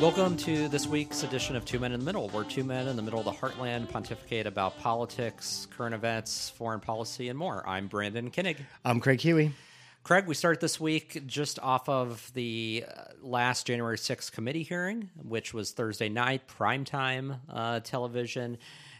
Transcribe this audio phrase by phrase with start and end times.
[0.00, 2.96] Welcome to this week's edition of Two Men in the Middle, where two men in
[2.96, 7.66] the middle of the heartland pontificate about politics, current events, foreign policy, and more.
[7.66, 8.58] I'm Brandon Kinnig.
[8.84, 9.52] I'm Craig Huey.
[10.02, 15.08] Craig, we start this week just off of the uh, last January 6th committee hearing,
[15.16, 18.58] which was Thursday night, primetime uh, television.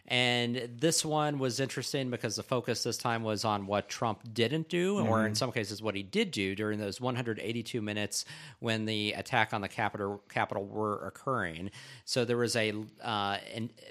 [0.09, 4.69] And this one was interesting because the focus this time was on what Trump didn't
[4.69, 5.09] do, mm-hmm.
[5.09, 8.25] or in some cases, what he did do during those 182 minutes
[8.61, 11.71] when the attack on the Capitol, Capitol were occurring.
[12.05, 13.39] So there was a uh,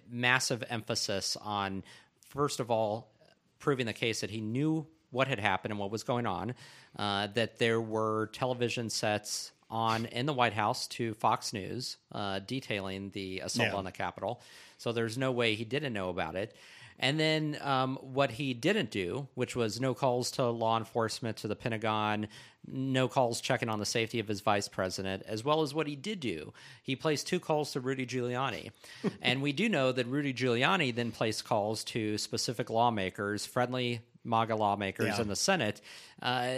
[0.09, 1.83] massive emphasis on,
[2.29, 3.11] first of all,
[3.59, 6.53] proving the case that he knew what had happened and what was going on,
[6.97, 12.39] uh, that there were television sets on in the White House to Fox News uh,
[12.39, 13.75] detailing the assault yeah.
[13.75, 14.41] on the Capitol.
[14.77, 16.55] So there's no way he didn't know about it.
[16.97, 21.47] And then um, what he didn't do, which was no calls to law enforcement, to
[21.47, 22.27] the Pentagon,
[22.65, 25.95] no calls checking on the safety of his vice president, as well as what he
[25.95, 26.53] did do.
[26.83, 28.71] He placed two calls to Rudy Giuliani.
[29.21, 34.55] and we do know that Rudy Giuliani then placed calls to specific lawmakers, friendly MAGA
[34.55, 35.21] lawmakers yeah.
[35.21, 35.81] in the Senate,
[36.21, 36.55] uh,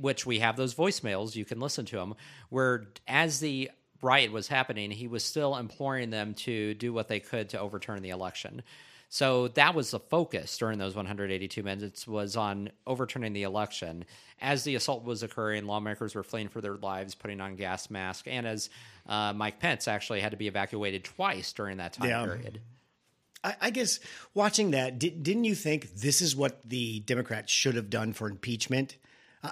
[0.00, 1.36] which we have those voicemails.
[1.36, 2.14] You can listen to them.
[2.48, 3.70] Where as the
[4.02, 8.02] riot was happening, he was still imploring them to do what they could to overturn
[8.02, 8.62] the election.
[9.08, 14.04] So that was the focus during those 182 minutes was on overturning the election.
[14.40, 18.26] As the assault was occurring, lawmakers were fleeing for their lives, putting on gas masks,
[18.26, 18.68] and as
[19.08, 22.24] uh, Mike Pence actually had to be evacuated twice during that time yeah.
[22.24, 22.60] period.
[23.44, 24.00] I, I guess
[24.34, 28.28] watching that, did, didn't you think this is what the Democrats should have done for
[28.28, 28.96] impeachment?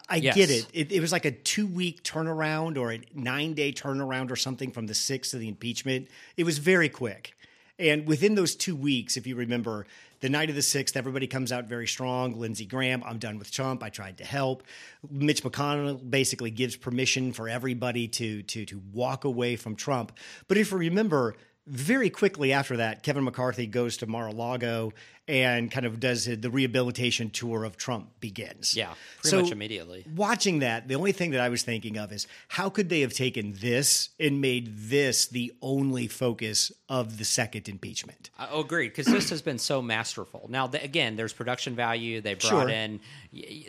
[0.08, 0.34] I yes.
[0.34, 0.66] get it.
[0.72, 0.92] it.
[0.92, 1.00] it.
[1.00, 4.94] was like a two week turnaround or a nine day turnaround or something from the
[4.94, 6.08] sixth to the impeachment.
[6.36, 7.36] It was very quick.
[7.78, 9.86] And within those two weeks, if you remember,
[10.20, 12.38] the night of the 6th, everybody comes out very strong.
[12.38, 13.82] Lindsey Graham, I'm done with Trump.
[13.82, 14.62] I tried to help.
[15.10, 20.12] Mitch McConnell basically gives permission for everybody to, to, to walk away from Trump.
[20.46, 21.34] But if you remember,
[21.66, 24.92] very quickly after that, Kevin McCarthy goes to Mar-a-Lago
[25.26, 28.76] and kind of does the rehabilitation tour of Trump begins.
[28.76, 28.92] Yeah,
[29.22, 30.04] pretty so much immediately.
[30.14, 33.14] Watching that, the only thing that I was thinking of is how could they have
[33.14, 38.28] taken this and made this the only focus of the second impeachment?
[38.38, 40.46] I oh, agree because this has been so masterful.
[40.50, 42.20] Now, the, again, there's production value.
[42.20, 42.68] They brought sure.
[42.68, 43.00] in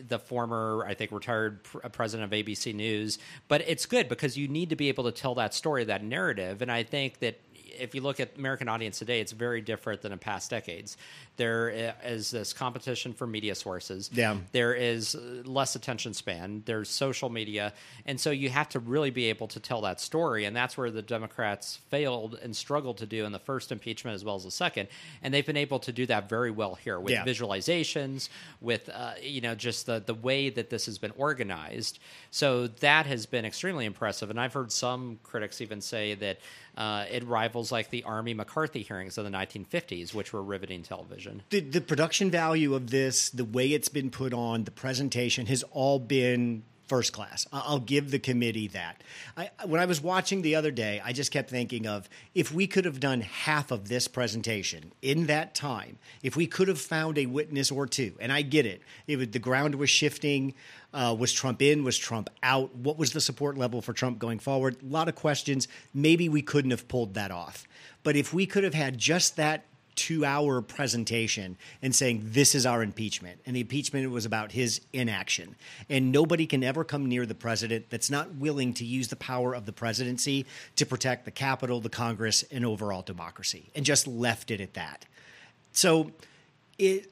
[0.06, 3.18] the former, I think, retired uh, president of ABC News,
[3.48, 6.62] but it's good because you need to be able to tell that story, that narrative,
[6.62, 7.40] and I think that
[7.80, 10.98] if you look at American audience today, it's very different than in past decades.
[11.38, 14.10] There is this competition for media sources.
[14.14, 14.38] Yeah.
[14.52, 16.64] There is less attention span.
[16.66, 17.74] There's social media,
[18.06, 20.46] and so you have to really be able to tell that story.
[20.46, 24.24] And that's where the Democrats failed and struggled to do in the first impeachment as
[24.24, 24.88] well as the second.
[25.22, 27.26] And they've been able to do that very well here with yeah.
[27.26, 28.30] visualizations,
[28.62, 32.00] with uh, you know just the the way that this has been organized.
[32.32, 34.30] So that has been extremely impressive.
[34.30, 36.40] And I've heard some critics even say that
[36.78, 41.44] uh, it rivals like the Army McCarthy hearings of the 1950s, which were riveting television.
[41.50, 45.64] The, the production value of this, the way it's been put on, the presentation has
[45.72, 47.48] all been first class.
[47.52, 49.02] I'll give the committee that.
[49.36, 52.68] I, when I was watching the other day, I just kept thinking of if we
[52.68, 57.18] could have done half of this presentation in that time, if we could have found
[57.18, 60.54] a witness or two, and I get it, it the ground was shifting.
[60.94, 61.84] Uh, was Trump in?
[61.84, 62.74] Was Trump out?
[62.76, 64.78] What was the support level for Trump going forward?
[64.82, 65.68] A lot of questions.
[65.94, 67.68] Maybe we couldn't have pulled that off.
[68.04, 69.66] But if we could have had just that
[69.96, 73.40] two hour presentation and saying this is our impeachment.
[73.46, 75.56] And the impeachment was about his inaction.
[75.90, 79.54] And nobody can ever come near the president that's not willing to use the power
[79.54, 80.46] of the presidency
[80.76, 85.06] to protect the capitol the congress and overall democracy and just left it at that.
[85.72, 86.12] So
[86.78, 87.12] it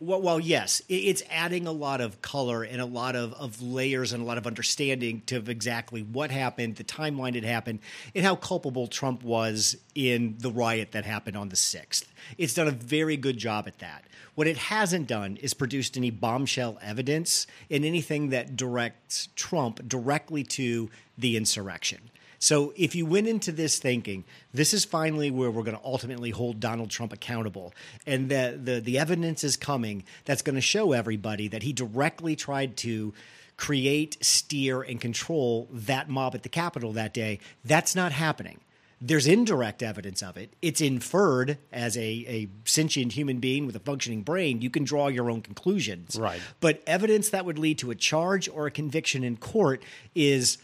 [0.00, 4.12] well, well, yes, it's adding a lot of color and a lot of, of layers
[4.12, 7.80] and a lot of understanding to exactly what happened, the timeline it happened,
[8.14, 12.04] and how culpable Trump was in the riot that happened on the 6th.
[12.36, 14.04] It's done a very good job at that.
[14.36, 20.44] What it hasn't done is produced any bombshell evidence in anything that directs Trump directly
[20.44, 22.10] to the insurrection.
[22.38, 26.30] So if you went into this thinking this is finally where we're going to ultimately
[26.30, 27.72] hold Donald Trump accountable,
[28.06, 32.36] and the the, the evidence is coming that's going to show everybody that he directly
[32.36, 33.12] tried to
[33.56, 37.40] create, steer, and control that mob at the Capitol that day.
[37.64, 38.60] That's not happening.
[39.00, 40.54] There's indirect evidence of it.
[40.60, 44.60] It's inferred as a, a sentient human being with a functioning brain.
[44.60, 46.16] You can draw your own conclusions.
[46.18, 46.40] Right.
[46.60, 49.84] But evidence that would lead to a charge or a conviction in court
[50.16, 50.58] is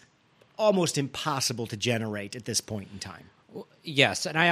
[0.59, 3.25] almost impossible to generate at this point in time.
[3.85, 4.51] Yes, and I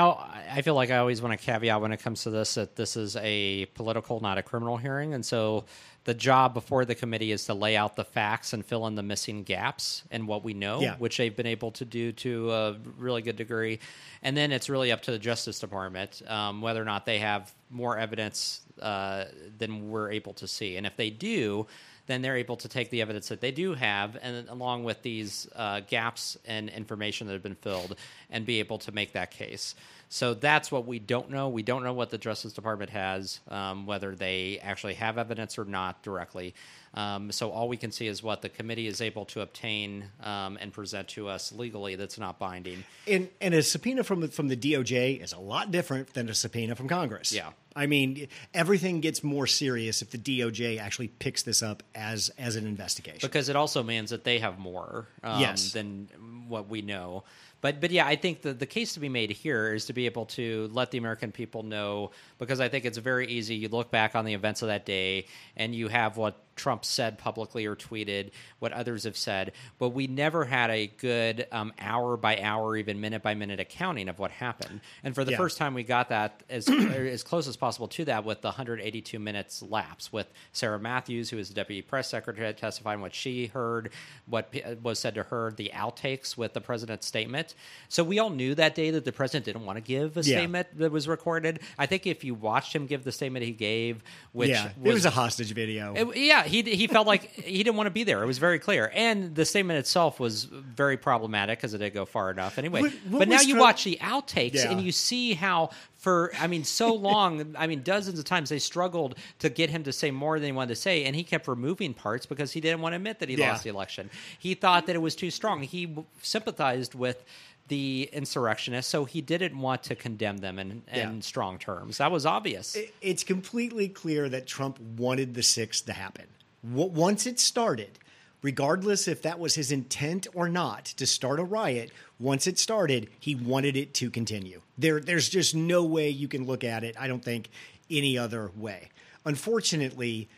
[0.52, 2.96] I feel like I always want to caveat when it comes to this that this
[2.96, 5.64] is a political, not a criminal hearing, and so
[6.04, 9.02] the job before the committee is to lay out the facts and fill in the
[9.02, 10.96] missing gaps in what we know, Yeah.
[10.96, 13.80] which they've been able to do to a really good degree,
[14.22, 17.52] and then it's really up to the Justice Department um, whether or not they have
[17.70, 19.24] more evidence uh,
[19.58, 21.66] than we're able to see, and if they do.
[22.06, 25.48] Then they're able to take the evidence that they do have, and along with these
[25.54, 27.96] uh, gaps and information that have been filled,
[28.30, 29.74] and be able to make that case.
[30.14, 31.48] So that's what we don't know.
[31.48, 35.64] We don't know what the Justice Department has, um, whether they actually have evidence or
[35.64, 36.54] not directly.
[36.92, 40.58] Um, so all we can see is what the committee is able to obtain um,
[40.60, 41.96] and present to us legally.
[41.96, 42.84] That's not binding.
[43.08, 46.34] And and a subpoena from the, from the DOJ is a lot different than a
[46.34, 47.32] subpoena from Congress.
[47.32, 47.52] Yeah.
[47.74, 52.56] I mean, everything gets more serious if the DOJ actually picks this up as as
[52.56, 53.20] an investigation.
[53.22, 55.72] because it also means that they have more um, Yes.
[55.72, 56.10] than
[56.48, 57.24] what we know.
[57.62, 60.04] But but yeah, I think the the case to be made here is to be
[60.04, 63.54] able to let the American people know because I think it's very easy.
[63.54, 65.26] You look back on the events of that day
[65.56, 70.06] and you have what Trump said publicly or tweeted, what others have said, but we
[70.06, 74.30] never had a good um, hour by hour, even minute by minute accounting of what
[74.30, 74.80] happened.
[75.02, 75.36] And for the Yeah.
[75.38, 79.18] first time, we got that as as close as possible to that with the 182
[79.18, 83.90] minutes lapse with Sarah Matthews, who is the deputy press secretary, testifying what she heard,
[84.26, 87.54] what p- was said to her, the outtakes with the president's statement.
[87.88, 90.38] So we all knew that day that the president didn't want to give a Yeah.
[90.38, 91.60] statement that was recorded.
[91.78, 94.02] I think if you watched him give the statement he gave,
[94.32, 95.94] which yeah, it was a hostage video.
[95.94, 98.22] it- yeah, he he felt like he didn't want to be there.
[98.22, 102.04] It was very clear, and the statement itself was very problematic because it didn't go
[102.04, 102.58] far enough.
[102.58, 104.70] Anyway, What- what but now you Trump- watch the outtakes Yeah.
[104.70, 108.58] and you see how for I mean so long, I mean dozens of times they
[108.58, 111.48] struggled to get him to say more than he wanted to say, and he kept
[111.48, 113.50] removing parts because he didn't want to admit that he Yeah.
[113.52, 114.10] lost the election.
[114.38, 115.62] He thought that it was too strong.
[115.62, 117.24] He w- sympathized with.
[117.72, 121.20] The insurrectionists, so he didn't want to condemn them in, in Yeah.
[121.20, 121.96] strong terms.
[121.96, 122.76] That was obvious.
[122.76, 126.26] It- it's completely clear that Trump wanted the six to happen.
[126.62, 127.98] W- Once it started,
[128.42, 131.90] regardless if that was his intent or not to start a riot,
[132.20, 134.60] once it started, he wanted it to continue.
[134.76, 136.94] There, there's just no way you can look at it.
[136.98, 137.48] I don't think
[137.90, 138.90] any other way.
[139.24, 140.28] Unfortunately,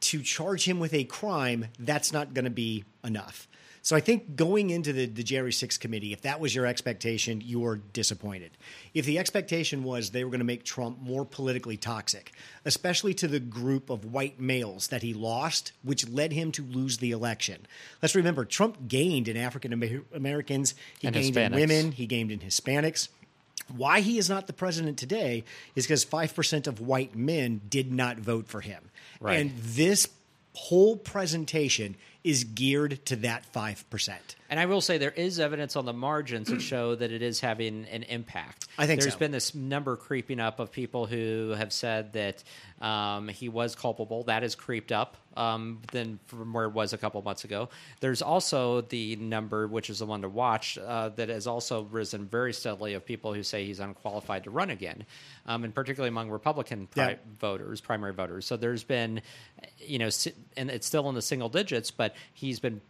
[0.00, 3.46] to charge him with a crime, that's not going to be enough.
[3.82, 7.40] So I think going into the, the January 6th committee, if that was your expectation,
[7.40, 8.50] you were disappointed.
[8.92, 12.32] If the expectation was they were going to make Trump more politically toxic,
[12.64, 16.98] especially to the group of white males that he lost, which led him to lose
[16.98, 17.66] the election.
[18.02, 19.72] Let's remember, Trump gained in African
[20.14, 21.46] Americans, he And gained Hispanics.
[21.46, 23.08] in women, he gained in Hispanics.
[23.76, 25.44] Why he is not the president today
[25.76, 28.90] is because 5% of white men did not vote for him.
[29.20, 29.38] Right.
[29.38, 30.08] And this
[30.54, 34.12] whole presentation is geared to that 5%.
[34.50, 37.40] And I will say there is evidence on the margins that show that it is
[37.40, 38.66] having an impact.
[38.76, 39.18] I think there's so.
[39.18, 42.42] been this number creeping up of people who have said that
[42.80, 44.24] um, he was culpable.
[44.24, 47.68] That has creeped up um, than from where it was a couple months ago.
[48.00, 52.26] There's also the number, which is the one to watch, uh, that has also risen
[52.26, 55.04] very steadily of people who say he's unqualified to run again,
[55.46, 57.16] um, and particularly among Republican pri- Yeah.
[57.38, 58.46] voters, primary voters.
[58.46, 59.22] So there's been,
[59.78, 60.10] you know,
[60.56, 62.80] and it's still in the single digits, but he's been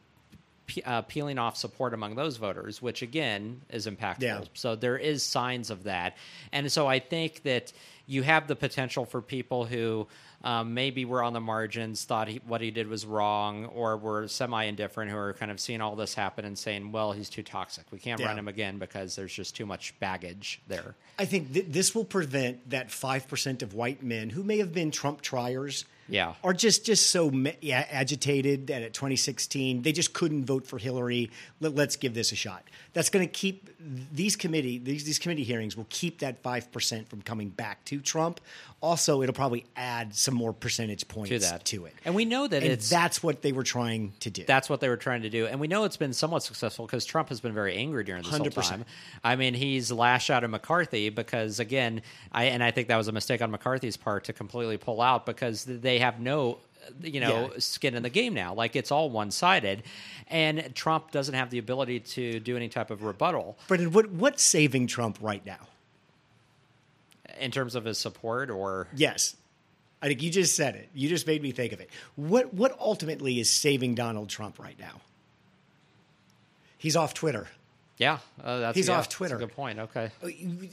[0.85, 4.23] uh, peeling off support among those voters, which again is impactful.
[4.23, 4.45] Yeah.
[4.55, 6.17] So there is signs of that,
[6.53, 7.73] and so I think that
[8.07, 10.07] you have the potential for people who
[10.43, 14.27] um, maybe were on the margins, thought he, what he did was wrong, or were
[14.27, 17.43] semi indifferent, who are kind of seeing all this happen and saying, "Well, he's too
[17.43, 17.85] toxic.
[17.91, 21.67] We can't run him again because there's just too much baggage there." I think th-
[21.69, 25.85] this will prevent that 5% of white men who may have been Trump triers.
[26.11, 26.35] Yeah.
[26.45, 31.31] Are just just so yeah, agitated that at 2016 they just couldn't vote for Hillary.
[31.61, 32.65] Let, let's give this a shot.
[32.93, 33.71] That's going to keep
[34.13, 38.41] these committee these, these committee hearings will keep that 5% from coming back to Trump.
[38.83, 41.65] Also, it'll probably add some more percentage points To that.
[41.67, 41.95] to it.
[42.05, 44.45] And we know that And it's that's what they were trying to do.
[44.47, 47.05] That's what they were trying to do, and we know it's been somewhat successful because
[47.05, 48.69] Trump has been very angry during this whole 100%.
[48.69, 48.85] time.
[49.23, 52.03] I mean, he's lashed out at McCarthy because, again,
[52.33, 55.27] I and I think that was a mistake on McCarthy's part to completely pull out
[55.27, 56.59] because they have no,
[57.03, 57.59] you know, Yeah.
[57.59, 58.53] skin in the game now.
[58.55, 59.83] Like it's all one sided,
[60.29, 64.43] and Trump doesn't have the ability to do any type of rebuttal Brendan, what what's
[64.43, 65.67] saving Trump right now?
[67.39, 69.35] in terms of his support or Yes.
[70.03, 70.89] I think you just said it.
[70.95, 71.89] You just made me think of it.
[72.17, 75.01] What what ultimately is saving Donald Trump right now?
[76.77, 77.49] He's off Twitter.
[78.01, 79.37] Yeah, uh, that's He's yeah, off that's a Twitter.
[79.39, 79.79] good point.
[79.79, 80.11] Okay,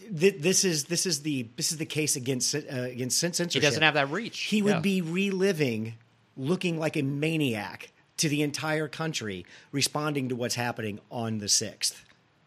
[0.10, 3.54] This is this is the this is the case against uh, against censorship.
[3.54, 4.40] he doesn't have that reach.
[4.40, 4.80] He would Yeah.
[4.80, 5.94] be reliving,
[6.36, 12.04] looking like a maniac to the entire country, responding to what's happening on the sixth.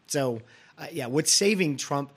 [0.07, 0.41] So
[0.77, 2.11] Uh, yeah, what's saving Trump?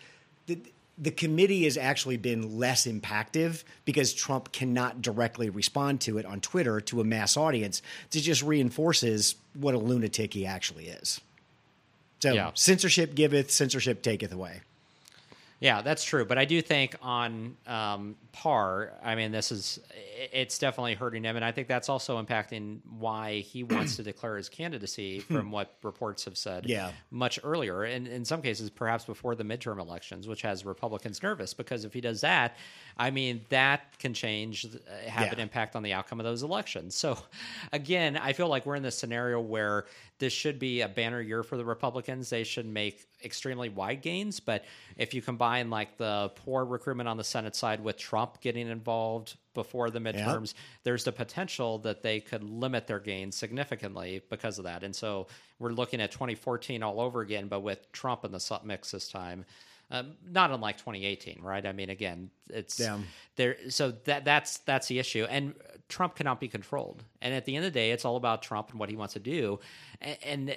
[0.46, 0.58] The,
[0.96, 6.40] the committee has actually been less impactful because Trump cannot directly respond to it on
[6.40, 7.82] Twitter to a mass audience.
[8.12, 11.20] It just reinforces what a lunatic he actually is.
[12.24, 12.52] So Yeah.
[12.54, 14.62] censorship giveth, censorship taketh away.
[15.60, 16.24] Yeah, that's true.
[16.24, 19.78] But I do think on um, par, I mean, this is
[20.32, 24.36] it's definitely hurting him, and I think that's also impacting why he wants to declare
[24.36, 26.66] his candidacy from what reports have said.
[26.66, 26.92] Yeah.
[27.10, 31.52] much earlier, and in some cases, perhaps before the midterm elections, which has Republicans nervous
[31.54, 32.56] because if he does that,
[32.96, 36.94] I mean, that can change, uh, have an impact on the outcome of those elections.
[36.94, 37.18] So,
[37.72, 39.86] again, I feel like we're in this scenario where
[40.18, 42.30] this should be a banner year for the Republicans.
[42.30, 44.64] They should make extremely wide gains, but
[44.96, 49.36] if you combine like the poor recruitment on the Senate side with Trump getting involved
[49.54, 54.64] before the midterms, there's the potential that they could limit their gains significantly because of
[54.64, 54.82] that.
[54.84, 55.26] And so
[55.58, 59.44] we're looking at 2014 all over again, but with Trump in the mix this time.
[59.90, 61.64] Um, not unlike 2018, right?
[61.64, 62.98] I mean, again, it's Yeah.
[63.36, 63.56] there.
[63.70, 65.54] So that that's that's the issue, and
[65.88, 67.04] Trump cannot be controlled.
[67.20, 69.14] And at the end of the day, it's all about Trump and what he wants
[69.14, 69.60] to do.
[70.00, 70.56] And, and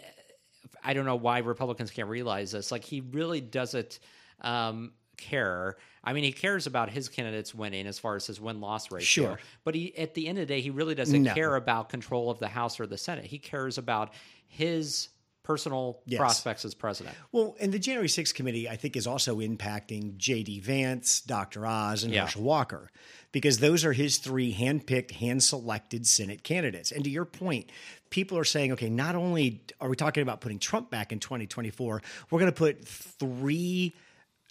[0.83, 2.71] I don't know why Republicans can't realize this.
[2.71, 3.99] Like he really doesn't
[4.41, 5.75] um, care.
[6.03, 9.25] I mean, he cares about his candidates winning as far as his win loss ratio.
[9.25, 9.39] Sure.
[9.65, 11.33] But he, at the end of the day, he really doesn't No.
[11.33, 13.25] care about control of the House or the Senate.
[13.25, 14.13] He cares about
[14.47, 15.09] his
[15.47, 16.19] personal Yes.
[16.19, 17.15] prospects as president.
[17.31, 20.59] Well, and the January 6th committee, I think, is also impacting J.D.
[20.59, 21.65] Vance, Dr.
[21.65, 22.23] Oz, and Yeah.
[22.25, 22.91] Herschel Walker,
[23.31, 26.91] because those are his three handpicked, hand selected Senate candidates.
[26.91, 27.69] And to your point,
[28.09, 32.01] people are saying, okay, not only are we talking about putting Trump back in 2024,
[32.29, 33.95] we're going to put three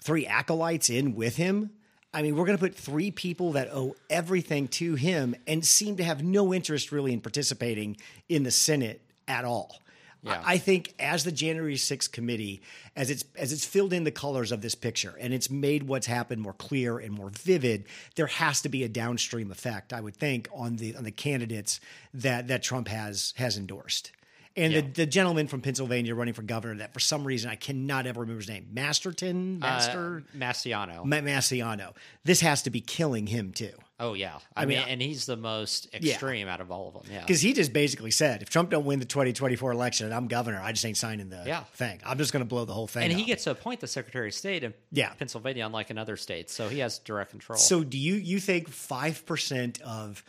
[0.03, 1.71] three acolytes in with him.
[2.15, 5.97] I mean, we're going to put three people that owe everything to him and seem
[5.97, 7.97] to have no interest really in participating
[8.29, 9.83] in the Senate at all.
[10.27, 10.43] Yeah.
[10.45, 12.63] I think as the January 6th committee,
[12.97, 16.07] as it's as it's filled in the colors of this picture and it's made what's
[16.07, 17.85] happened more clear and more vivid,
[18.17, 21.81] there has to be a downstream effect, I would think, on the on the candidates
[22.13, 24.13] that that Trump has has endorsed.
[24.57, 24.81] And Yeah.
[24.81, 28.21] the, the gentleman from Pennsylvania running for governor that for some reason I cannot ever
[28.23, 31.05] remember his name, Masterton, Master Uh, Mastiano.
[31.05, 31.95] Ma- Massiano.
[32.25, 33.73] This has to be killing him too.
[34.01, 36.95] oh yeah, I, I mean, mean, and he's the most extreme out of all of
[36.95, 37.13] them.
[37.13, 40.27] Yeah, Because he just basically said, if Trump don't win the 2024 election and I'm
[40.29, 41.65] governor, I just ain't signing the Yeah.
[41.75, 42.01] thing.
[42.05, 44.29] I'm just going to blow the whole thing and he gets to appoint the Secretary
[44.29, 45.11] of State in Yeah.
[45.15, 46.55] Pennsylvania, unlike in other states.
[46.55, 47.59] So he has direct control.
[47.59, 50.23] So do you you think five percent of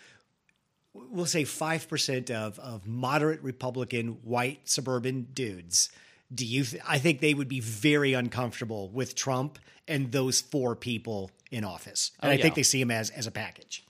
[1.09, 5.89] we'll say five percent of of moderate Republican white suburban dudes?
[6.33, 6.63] Do you?
[6.63, 11.63] Th- I think they would be very uncomfortable with Trump and those four people in
[11.63, 13.85] office, and Oh, I think they see him as as a package.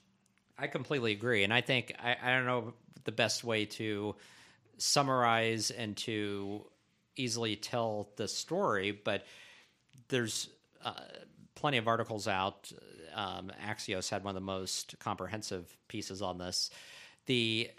[0.57, 2.73] I completely agree, and I think I, I don't know
[3.03, 4.15] the best way to
[4.77, 6.65] summarize and to
[7.15, 9.25] easily tell the story, but
[10.09, 10.49] there's
[10.83, 10.93] uh,
[11.55, 12.71] plenty of articles out.
[13.15, 16.69] Um, Axios had one of the most comprehensive pieces on this.
[17.27, 17.69] The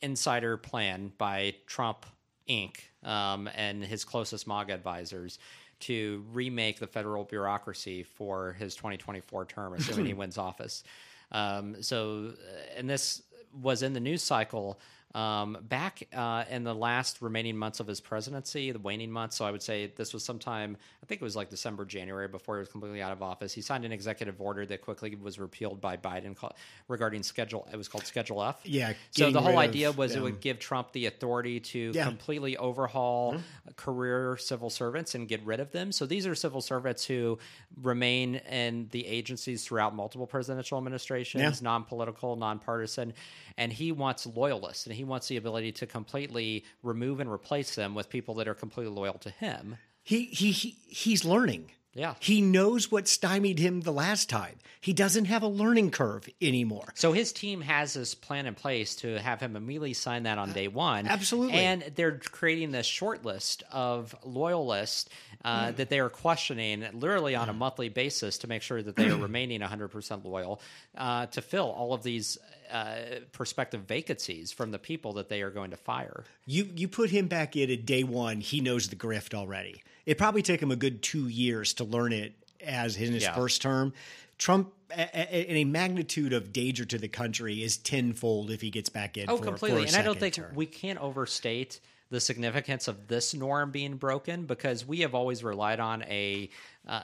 [0.00, 2.06] insider plan by Trump
[2.48, 2.76] Inc.
[3.02, 5.38] Um, and his closest MAGA advisors
[5.80, 10.84] to remake the federal bureaucracy for his 2024 term, assuming he wins office.
[11.32, 13.22] Um, so, uh, and this
[13.60, 14.78] was in the news cycle
[15.14, 19.36] um, back uh, in the last remaining months of his presidency, the waning months.
[19.36, 22.56] So I would say this was sometime, I think it was like December, January, before
[22.56, 23.52] he was completely out of office.
[23.52, 26.56] He signed an executive order that quickly was repealed by Biden call,
[26.88, 27.68] regarding schedule.
[27.72, 28.60] It was called Schedule F.
[28.64, 32.02] Yeah, So the whole idea was it would give Trump the authority to Yeah.
[32.02, 32.08] Mm-hmm.
[32.08, 33.36] completely overhaul
[33.76, 35.92] career civil servants and get rid of them.
[35.92, 37.38] So these are civil servants who
[37.82, 41.52] remain in the agencies throughout multiple presidential administrations, Yeah.
[41.64, 43.12] non-political, non-partisan,
[43.58, 47.94] and he wants loyalists and he wants the ability to completely remove and replace them
[47.94, 49.78] with people that are completely loyal to him.
[50.02, 51.70] He he, he he's learning.
[51.94, 52.14] Yeah.
[52.20, 54.56] He knows what stymied him the last time.
[54.80, 56.88] He doesn't have a learning curve anymore.
[56.94, 60.52] So his team has this plan in place to have him immediately sign that on
[60.52, 61.06] day one.
[61.06, 61.58] Absolutely.
[61.58, 65.10] And they're creating this short list of loyalists
[65.44, 69.10] uh, that they are questioning literally on a monthly basis to make sure that they
[69.10, 70.60] are remaining 100% loyal
[70.96, 72.38] uh, to fill all of these
[72.72, 72.96] uh,
[73.32, 76.24] prospective vacancies from the people that they are going to fire.
[76.46, 79.82] You you put him back in at day one, he knows the grift already.
[80.06, 83.34] It probably took him a good two years to learn it as in his Yeah.
[83.34, 83.92] first term.
[84.38, 89.16] Trump, in a magnitude of danger to the country, is tenfold if he gets back
[89.16, 89.28] in.
[89.28, 89.82] Oh, for, completely.
[89.82, 90.52] For and I don't think term.
[90.54, 91.78] we can't overstate
[92.10, 96.50] the significance of this norm being broken because we have always relied on a
[96.88, 97.02] uh,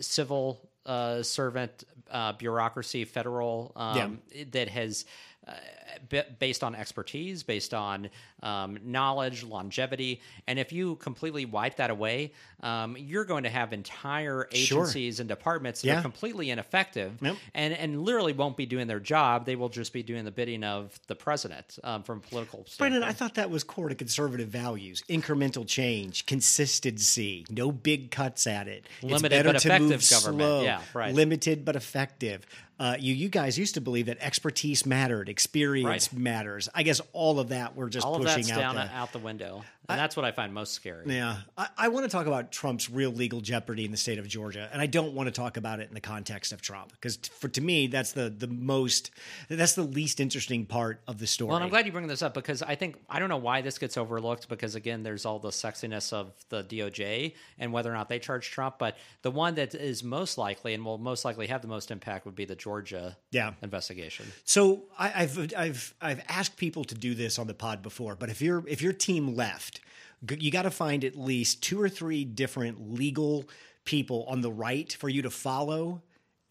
[0.00, 4.20] civil uh, servant uh, bureaucracy, federal, um,
[4.52, 5.04] that has.
[6.08, 8.08] b- based on expertise, based on
[8.42, 10.20] um, knowledge, longevity.
[10.46, 12.32] And if you completely wipe that away,
[12.62, 14.82] um, you're going to have entire Sure.
[14.84, 15.98] agencies and departments that Yeah.
[15.98, 17.36] are completely ineffective Yep.
[17.54, 19.46] and, and literally won't be doing their job.
[19.46, 23.04] They will just be doing the bidding of the president um, from a political standpoint.
[23.04, 28.68] I thought that was core to conservative values: incremental change, consistency, no big cuts at
[28.68, 28.86] it.
[29.02, 30.40] Limited it's better but to effective move government.
[30.40, 30.62] slow.
[30.62, 31.14] Yeah, right.
[31.14, 32.46] Limited but effective.
[32.78, 36.18] Uh, you you guys used to believe that expertise mattered, experience Right.
[36.22, 36.68] matters.
[36.74, 39.12] I guess all of that we're just All pushing that's out down the, uh, out
[39.12, 39.64] the window.
[39.88, 41.04] And that's what I find most scary.
[41.12, 44.28] Yeah, I, I want to talk about Trump's real legal jeopardy in the state of
[44.28, 47.16] Georgia, and I don't want to talk about it in the context of Trump because,
[47.16, 49.10] for to me, that's the the most
[49.48, 51.48] that's the least interesting part of the story.
[51.48, 53.62] Well, and I'm glad you bring this up because I think I don't know why
[53.62, 57.94] this gets overlooked because again, there's all the sexiness of the DOJ and whether or
[57.94, 58.78] not they charge Trump.
[58.78, 62.26] But the one that is most likely and will most likely have the most impact
[62.26, 63.54] would be the Georgia Yeah.
[63.60, 64.26] investigation.
[64.44, 68.28] So I, I've I've I've asked people to do this on the pod before, but
[68.30, 69.80] if your if your team left,
[70.38, 73.48] you got to find at least two or three different legal
[73.84, 76.02] people on the right for you to follow.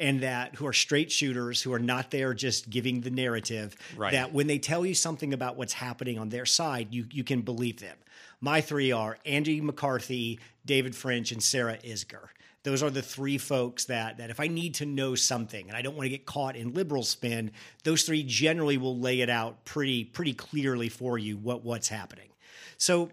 [0.01, 4.13] And that who are straight shooters, who are not there just giving the narrative, Right.
[4.13, 7.41] that when they tell you something about what's happening on their side, you, you can
[7.41, 7.97] believe them.
[8.39, 12.29] My three are Andy McCarthy, David French, and Sarah Isgur.
[12.63, 15.81] Those are the three folks that that if I need to know something and I
[15.81, 17.51] don't want to get caught in liberal spin,
[17.83, 22.29] those three generally will lay it out pretty pretty clearly for you what what's happening.
[22.77, 23.09] So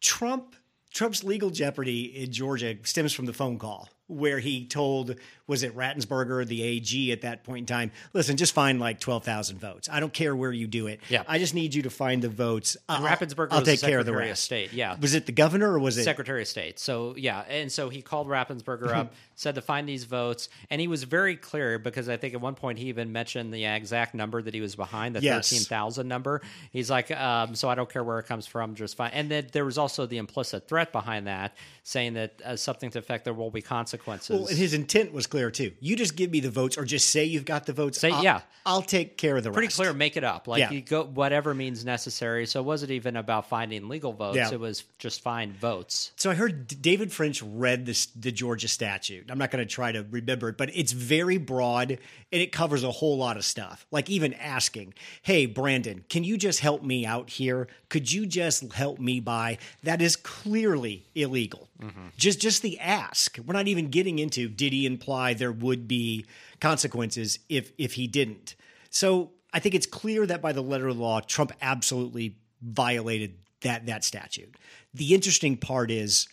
[0.00, 0.56] Trump
[0.92, 5.16] Trump's legal jeopardy in Georgia stems from the phone call where he told
[5.46, 9.24] was it Raffensperger, the AG at that point in time, listen, just find like twelve
[9.24, 9.88] thousand votes.
[9.90, 11.00] I don't care where you do it.
[11.08, 11.22] Yeah.
[11.28, 12.76] I just need you to find the votes.
[12.88, 14.38] I'll, Raffensperger I'll was take the care of the Secretary of.
[14.38, 14.96] State, yeah.
[15.00, 16.04] Was it the governor or was it?
[16.04, 16.78] Secretary of State.
[16.78, 20.88] So yeah, and so he called Raffensperger up, said to find these votes, and he
[20.88, 24.42] was very clear because I think at one point he even mentioned the exact number
[24.42, 25.48] that he was behind, the Yes.
[25.48, 26.42] thirteen thousand number.
[26.72, 29.10] He's like, um, so I don't care where it comes from, just fine.
[29.12, 32.94] And then there was also the implicit threat behind that, saying that uh, something to
[32.94, 34.30] the effect there will be consequences.
[34.40, 35.72] well, and his intent was clear too.
[35.80, 38.00] You just give me the votes, or just say you've got the votes.
[38.00, 38.40] Say- I'll, yeah.
[38.64, 39.76] I'll take care of the Pretty rest.
[39.76, 40.48] clear, make it up.
[40.48, 40.70] Like Yeah.
[40.72, 42.46] you go whatever means necessary.
[42.46, 44.50] So it wasn't even about finding legal votes; Yeah.
[44.50, 46.10] it was just find votes.
[46.16, 49.30] So I heard David French read this, the Georgia statute.
[49.30, 51.90] I'm not going to try to remember it, but it's very broad
[52.32, 53.86] and it covers a whole lot of stuff.
[53.92, 57.68] Like even asking, "Hey, Brandon, can you just help me out here?
[57.88, 61.68] Could you just help me by?" That is clearly illegal.
[61.82, 62.08] Mm-hmm.
[62.16, 63.38] Just just the ask.
[63.44, 66.24] We're not even getting into did he imply there would be
[66.60, 68.56] consequences if if he didn't.
[68.90, 73.34] So I think it's clear that by the letter of the law, Trump absolutely violated
[73.60, 74.56] that that statute.
[74.94, 76.28] The interesting part is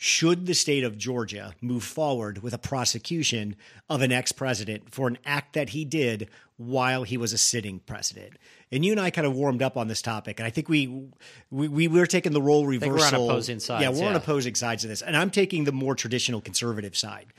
[0.00, 3.56] should the state of Georgia move forward with a prosecution
[3.90, 8.34] of an ex-president for an act that he did while he was a sitting president?
[8.70, 11.08] And you and I kind of warmed up on this topic, and I think we
[11.50, 13.28] we, we were taking the role we're on reversal.
[13.28, 16.40] opposing sides, Yeah, we're on opposing sides of this, and I'm taking the more traditional
[16.40, 17.32] conservative side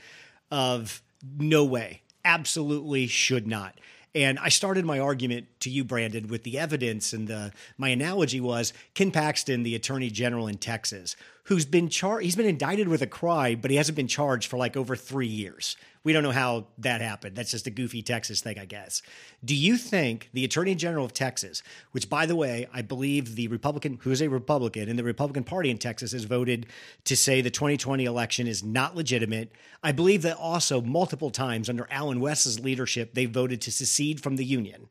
[0.50, 1.02] of
[1.38, 3.74] no way, absolutely should not.
[4.14, 8.40] And I started my argument to you, Brandon, with the evidence, and the my analogy
[8.40, 12.24] was Ken Paxton, the Attorney General in Texas, who's been charged.
[12.24, 15.28] He's been indicted with a crime, but he hasn't been charged for like over three
[15.28, 15.76] years.
[16.02, 17.36] We don't know how that happened.
[17.36, 19.02] That's just a goofy Texas thing, I guess.
[19.44, 23.48] Do you think the Attorney General of Texas, which, by the way, I believe the
[23.48, 26.66] Republican, who is a Republican, and the Republican Party in Texas has voted
[27.04, 29.52] to say the 2020 election is not legitimate.
[29.82, 34.36] I believe that also multiple times under Allen West's leadership, they voted to secede from
[34.36, 34.88] the Union.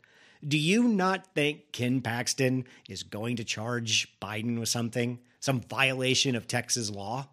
[0.47, 6.35] Do you not think Ken Paxton is going to charge Biden with something, some violation
[6.35, 7.29] of Texas law?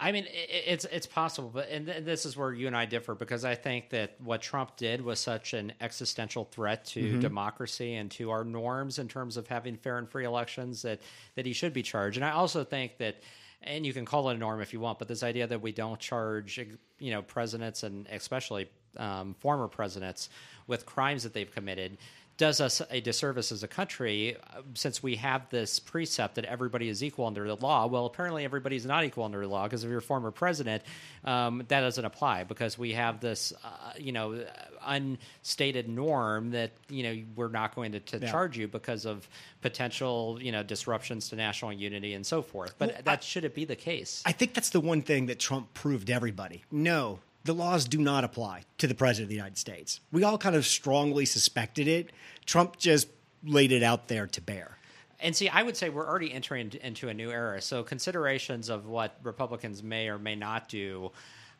[0.00, 3.44] I mean, it's it's possible, but and this is where you and I differ because
[3.44, 7.20] I think that what Trump did was such an existential threat to Mm-hmm.
[7.20, 11.00] democracy and to our norms in terms of having fair and free elections that
[11.36, 12.16] that he should be charged.
[12.16, 13.22] And I also think that,
[13.62, 15.70] and you can call it a norm if you want, but this idea that we
[15.72, 16.58] don't charge,
[16.98, 20.28] you know, presidents and especially um, former presidents
[20.66, 21.98] with crimes that they've committed
[22.38, 26.88] does us a disservice as a country uh, since we have this precept that everybody
[26.88, 27.86] is equal under the law.
[27.86, 30.84] Well, apparently everybody's not equal under the law because if you're a former president,
[31.24, 34.44] um, that doesn't apply because we have this, uh, you know,
[34.86, 38.30] unstated norm that you know we're not going to, to Yeah.
[38.30, 39.28] charge you because of
[39.60, 42.74] potential, you know, disruptions to national unity and so forth.
[42.78, 44.22] But Well, that should it be the case?
[44.24, 46.62] I think that's the one thing that Trump proved everybody.
[46.70, 50.00] No, the laws do not apply to the president of the United States.
[50.12, 52.10] We all kind of strongly suspected it.
[52.44, 53.08] Trump just
[53.42, 54.76] laid it out there to bear.
[55.18, 57.62] And see, I would say we're already entering into a new era.
[57.62, 61.10] So considerations of what Republicans may or may not do.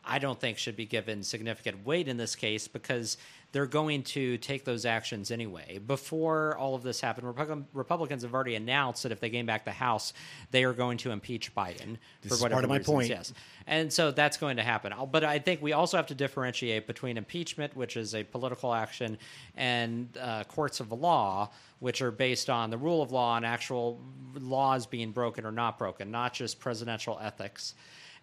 [0.04, 3.18] I don't think should be given significant weight in this case because
[3.52, 5.78] they're going to take those actions anyway.
[5.78, 9.64] Before all of this happened, Republican, Republicans have already announced that if they gain back
[9.64, 10.12] the House,
[10.50, 13.08] they are going to impeach Biden This for whatever part of my reasons, point.
[13.08, 13.32] Yes,
[13.66, 14.92] and so that's going to happen.
[15.10, 19.18] But I think we also have to differentiate between impeachment, which is a political action,
[19.56, 23.98] and uh, courts of law, which are based on the rule of law and actual
[24.34, 27.74] laws being broken or not broken, not just presidential ethics.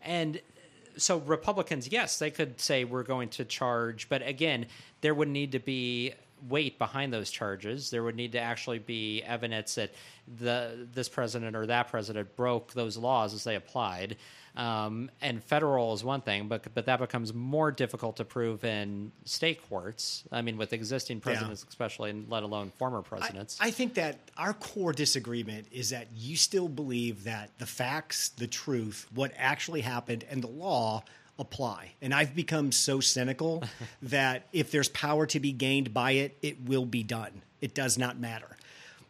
[0.01, 0.39] And
[0.97, 4.67] so Republicans, yes, they could say we're going to charge, but again,
[5.01, 6.13] there would need to be
[6.47, 7.89] weight behind those charges.
[7.89, 9.93] There would need to actually be evidence that
[10.39, 14.17] the this president or that president broke those laws as they applied.
[14.57, 19.11] Um, and federal is one thing, but but that becomes more difficult to prove in
[19.25, 20.23] state courts.
[20.31, 23.57] I mean, with existing presidents, especially, and let alone former presidents.
[23.59, 28.29] I, I think that our core disagreement is that you still believe that the facts,
[28.29, 31.03] the truth, what actually happened, and the law
[31.37, 31.91] apply.
[32.01, 33.63] And I've become so cynical
[34.03, 37.41] that if there's power to be gained by it, it will be done.
[37.61, 38.55] It does not matter.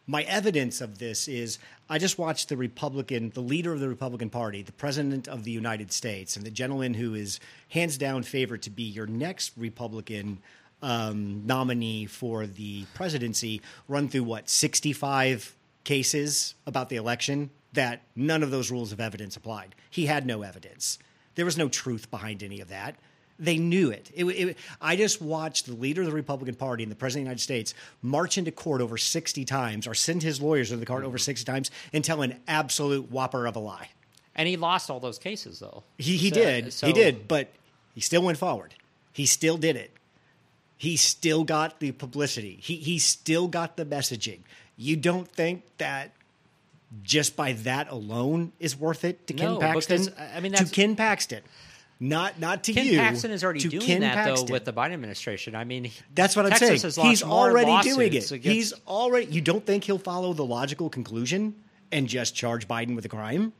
[0.06, 1.58] My evidence of this is
[1.90, 5.50] I just watched the Republican, the leader of the Republican Party, the President of the
[5.50, 7.40] United States, and the gentleman who is
[7.70, 10.38] hands down favored to be your next Republican
[10.80, 18.42] um, nominee for the presidency run through what, 65 cases about the election that none
[18.42, 19.74] of those rules of evidence applied.
[19.90, 20.98] He had no evidence.
[21.34, 22.96] There was no truth behind any of that.
[23.38, 24.10] They knew it.
[24.14, 24.58] It, it.
[24.80, 27.42] I just watched the leader of the Republican Party and the President of the United
[27.42, 31.18] States march into court over 60 times or send his lawyers to the court over
[31.18, 31.24] mm-hmm.
[31.24, 33.90] 60 times and tell an absolute whopper of a lie.
[34.34, 35.82] and he lost all those cases, though.
[35.98, 36.72] He, he So- did.
[36.72, 37.52] so- he did, but
[37.94, 38.74] he still went forward.
[39.12, 39.92] He still did it.
[40.78, 42.58] He still got the publicity.
[42.60, 44.40] He, he still got the messaging.
[44.76, 46.12] You don't think that
[47.02, 50.04] just by that alone is worth it to Ken Paxton?
[50.04, 51.42] because, I mean, to Ken Paxton.
[51.98, 52.98] Not not to Ken you.
[52.98, 54.46] Paxton is already doing Ken that Paxton.
[54.46, 55.54] though with the Biden administration.
[55.54, 57.08] I mean, That's what I'm Texas saying.
[57.08, 58.30] He's already doing it.
[58.30, 59.26] against- He's already.
[59.32, 61.54] You don't think he'll follow the logical conclusion
[61.90, 63.54] and just charge Biden with a crime?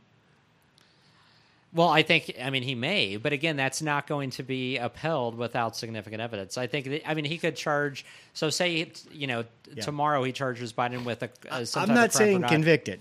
[1.72, 5.36] Well, I think I mean he may, but again, that's not going to be upheld
[5.36, 6.56] without significant evidence.
[6.56, 8.04] I think that, I mean he could charge.
[8.34, 9.44] So say you know
[9.74, 9.82] Yeah.
[9.82, 11.30] tomorrow he charges Biden with a.
[11.50, 13.00] Uh, some I'm type not of crime for saying not- convicted.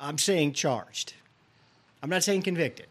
[0.00, 1.14] I'm saying charged.
[2.02, 2.86] I'm not saying convicted.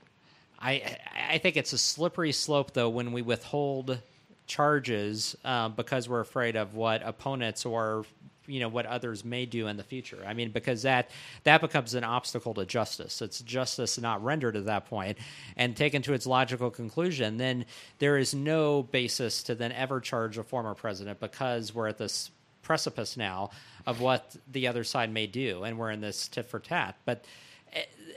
[0.60, 0.98] I
[1.30, 4.00] I think it's a slippery slope though when we withhold
[4.48, 8.06] charges uh, because we're afraid of what opponents or
[8.48, 10.24] you know what others may do in the future.
[10.26, 11.12] I mean because that
[11.44, 13.22] that becomes an obstacle to justice.
[13.22, 15.18] It's justice not rendered at that point
[15.58, 17.38] and taken to its logical conclusion.
[17.38, 17.66] Then
[18.00, 22.32] there is no basis to then ever charge a former president because we're at this
[22.68, 23.50] precipice now
[23.86, 26.98] of what the other side may do, and we're in this tit for tat.
[27.06, 27.24] But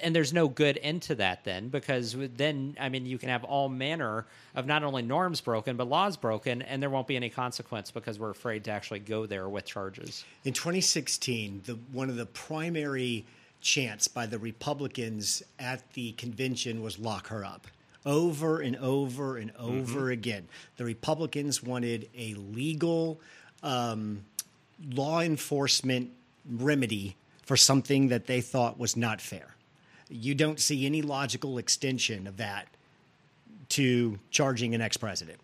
[0.02, 3.44] and there's no good end to that then because then I mean you can have
[3.44, 7.30] all manner of not only norms broken but laws broken, and there won't be any
[7.30, 10.24] consequence because we're afraid to actually go there with charges.
[10.44, 13.24] In 2016, the one of the primary
[13.60, 17.66] chants by the Republicans at the convention was lock her up.
[18.06, 23.20] Over and over and over again, the Republicans wanted a legal
[23.62, 24.24] um,
[24.94, 26.10] law enforcement
[26.50, 27.16] remedy
[27.50, 29.56] for something that they thought was not fair.
[30.08, 32.68] You don't see any logical extension of that
[33.70, 35.40] to charging an ex president.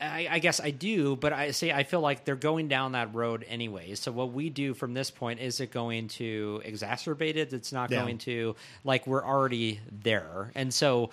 [0.00, 3.14] I, I guess I do, but I say I feel like they're going down that
[3.14, 3.94] road anyway.
[3.96, 7.52] So what we do from this point is it going to exacerbate it?
[7.52, 8.00] It's not Yeah.
[8.00, 11.10] going to like we're already there, and so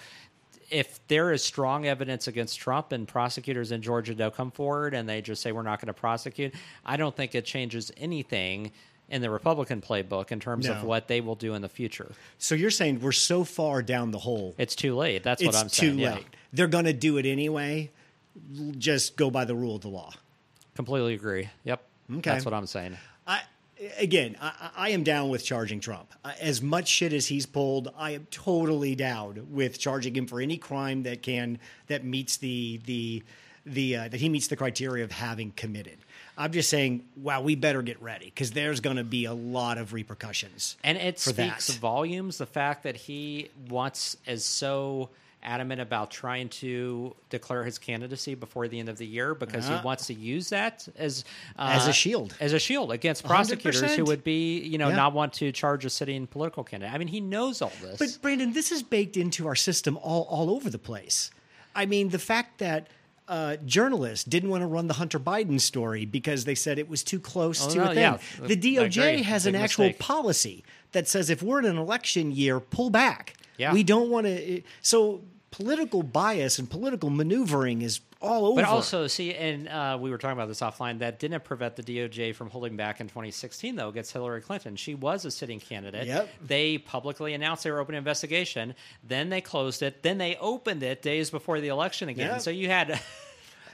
[0.69, 5.07] if there is strong evidence against Trump and prosecutors in Georgia don't come forward and
[5.07, 6.53] they just say we're not going to prosecute,
[6.85, 8.71] I don't think it changes anything
[9.09, 12.11] in the Republican playbook in terms of what they will do in the future.
[12.39, 15.23] So you're saying we're so far down the hole It's too late.
[15.23, 15.99] That's what I'm saying.
[15.99, 16.21] It's too late.
[16.21, 16.39] Yeah.
[16.53, 17.91] They're going to do it anyway.
[18.77, 20.11] Just go by the rule of the law.
[20.75, 21.49] Completely agree.
[21.65, 21.83] Yep.
[22.11, 22.31] Okay.
[22.31, 22.97] That's what I'm saying.
[23.27, 23.41] I,
[23.97, 26.13] again, I, I am down with charging Trump.
[26.39, 30.57] As much shit as he's pulled, I am totally down with charging him for any
[30.57, 33.23] crime that can that meets the the
[33.65, 35.97] the uh, that he meets the criteria of having committed.
[36.37, 39.77] I'm just saying, wow, we better get ready because there's going to be a lot
[39.77, 40.75] of repercussions.
[40.83, 41.77] And it speaks that.
[41.77, 45.09] volumes the fact that he wants is so
[45.45, 49.77] adamant about trying to declare his candidacy before the end of the year because Uh,
[49.79, 51.23] he wants to use that as
[51.57, 52.35] uh, As a shield.
[52.39, 54.07] as a shield against prosecutors who 100%.
[54.07, 54.95] would be you know Yeah.
[54.95, 56.93] not want to charge a sitting political candidate.
[56.93, 57.99] I mean, he knows all this.
[57.99, 61.31] But Brandon, this is baked into our system all, all over the place.
[61.75, 62.87] I mean, the fact that
[63.27, 67.03] uh, journalists didn't want to run the Hunter Biden story because they said it was
[67.03, 67.97] too close Oh, to no, a thing.
[67.97, 68.17] yeah.
[68.39, 69.99] the DOJ has an actual mistake.
[69.99, 73.33] policy that says if we're in an election year, pull back.
[73.57, 73.73] Yeah.
[73.73, 74.61] We don't want to.
[74.81, 75.23] So
[75.57, 78.55] political bias and political maneuvering is all over.
[78.61, 80.99] But also, see, and uh, we were talking about this offline.
[80.99, 84.75] That didn't prevent the DOJ from holding back in 2016, though, against Hillary Clinton.
[84.75, 86.07] She was a sitting candidate.
[86.07, 86.29] Yep.
[86.45, 88.75] They publicly announced they were opening an investigation.
[89.07, 90.03] Then they closed it.
[90.03, 92.31] Then they opened it days before the election again.
[92.31, 92.41] Yep.
[92.41, 92.89] So you had.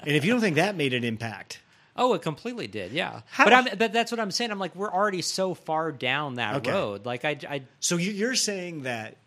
[0.02, 1.60] and if you don't think that made an impact,
[1.96, 3.22] Oh, it completely did, yeah.
[3.32, 4.50] How- But I'm, but that's what I'm saying.
[4.52, 6.72] I'm like, we're already so far down that Okay.
[6.72, 7.06] road.
[7.06, 9.18] Like, I, I, so you- you're saying that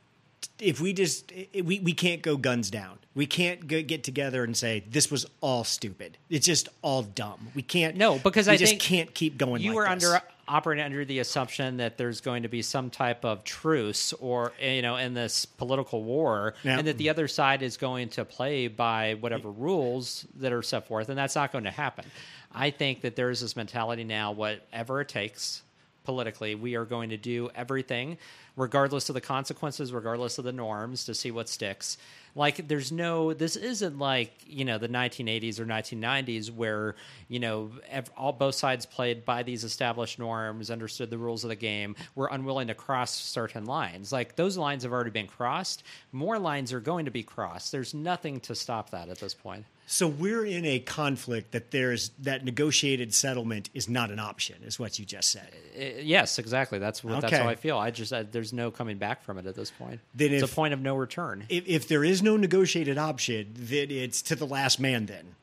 [0.61, 4.45] if we just i- we we can't go guns down, we can't go, get together
[4.45, 6.19] and say this was all stupid.
[6.31, 7.49] It's just all dumb.
[7.55, 7.97] We can't.
[7.97, 9.63] No, because I just can't keep going.
[9.63, 10.05] you like were this.
[10.11, 14.53] under operating under the assumption that there's going to be some type of truce or
[14.61, 16.79] eh, you know in this political war Yeah.
[16.79, 20.87] and that the other side is going to play by whatever rules that are set
[20.87, 22.05] forth and that's not going to happen
[22.53, 25.63] i think that there is this mentality now whatever it takes
[26.05, 28.17] politically we are going to do everything
[28.57, 31.99] regardless of the consequences regardless of the norms to see what sticks.
[32.37, 36.97] Like there's no this isn't like you know the 1980s or 1990s where
[37.29, 37.71] you know
[38.17, 42.29] all both sides played by these established norms understood the rules of the game were
[42.31, 44.13] unwilling to cross certain lines.
[44.13, 45.85] Like those lines have already been crossed.
[46.13, 47.73] More lines are going to be crossed.
[47.73, 52.11] There's nothing to stop that at this point So we're in a conflict that there's
[52.21, 55.49] that negotiated settlement is not an option, is what you just said.
[55.79, 58.97] Uh, yes exactly that's what that's how i feel i just uh, there's no coming
[58.97, 61.67] back from it at this point Then it's if- a point of no return If,
[61.67, 65.07] if there is no negotiated option, then it's to the last man.
[65.07, 65.35] Then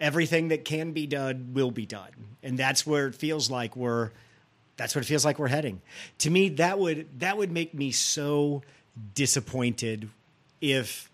[0.00, 2.10] everything that can be done will be done,
[2.42, 4.10] and that's where it feels like we're.
[4.76, 5.82] That's what it feels like we're heading.
[6.18, 8.62] To me, that would that would make me so
[9.14, 10.08] disappointed
[10.60, 11.10] if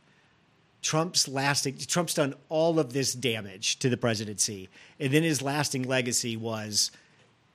[0.82, 5.82] Trump's lasting Trump's done all of this damage to the presidency, and then his lasting
[5.82, 6.90] legacy was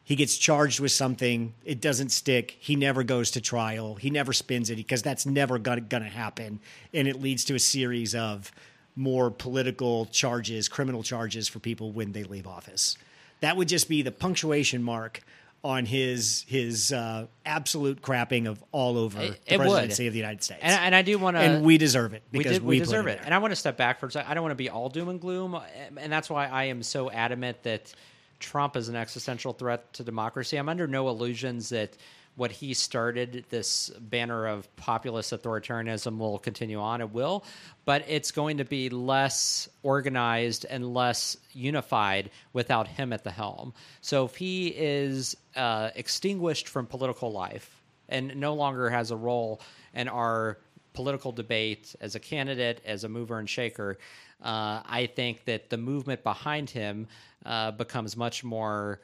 [0.04, 4.34] he gets charged with something, it doesn't stick, he never goes to trial, he never
[4.34, 6.60] spins it because that's never going to happen,
[6.94, 8.52] and it leads to a series of
[8.96, 12.98] more political charges, criminal charges for people when they leave office.
[13.42, 15.22] That would just be the punctuation mark
[15.66, 19.66] on his his uh, absolute crapping of all over It- the it would.
[19.66, 22.22] presidency of the United States, and, and i do want to and we deserve it
[22.32, 23.18] we, because did, we, put deserve it.
[23.18, 23.26] there.
[23.26, 24.30] And I want to step back for a second.
[24.30, 25.60] I don't want to be all doom and gloom.
[25.98, 27.92] And that's why I am so adamant that
[28.40, 30.58] Trump is an existential threat to democracy.
[30.58, 31.98] I'm under no illusions that
[32.36, 37.02] what he started, this banner of populist authoritarianism, will continue on.
[37.02, 37.46] It will.
[37.86, 43.74] But it's going to be less organized and less unified without him at the helm.
[44.02, 49.62] So if he is uh, extinguished from political life and no longer has a role
[49.94, 50.58] in our
[50.94, 53.98] political debate as a candidate, as a mover and shaker,
[54.44, 57.08] uh, I think that the movement behind him
[57.46, 59.00] uh, becomes much more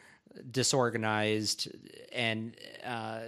[0.51, 1.67] disorganized
[2.13, 3.19] and uh,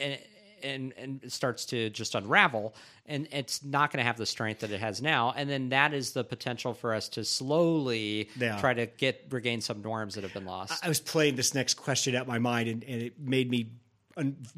[0.00, 0.18] and.
[0.62, 4.60] And, and it starts to just unravel, and it's not going to have the strength
[4.60, 5.32] that it has now.
[5.36, 8.58] And then that is the potential for us to slowly Yeah.
[8.58, 10.82] try to get regain some norms that have been lost.
[10.84, 13.68] I was playing this next question out my mind, and, and it made me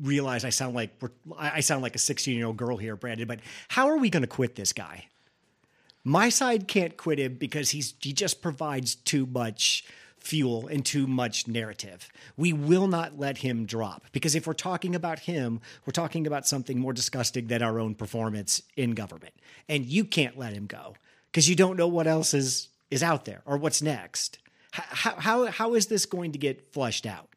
[0.01, 2.95] realize I sound like we're, I I sound like a 16 year old girl here,
[2.97, 3.27] Brandon.
[3.27, 5.07] But how are we going to quit this guy?
[6.05, 9.85] My side can't quit him because he's he just provides too much
[10.29, 12.11] fuel and too much narrative.
[12.37, 16.47] We will not let him drop because if we're talking about him, we're talking about
[16.47, 19.33] something more disgusting than our own performance in government.
[19.71, 20.95] And you can't let him go
[21.33, 24.39] because you don't know what else is is out there or what's next.
[24.73, 27.28] How how how is this going to get flushed out?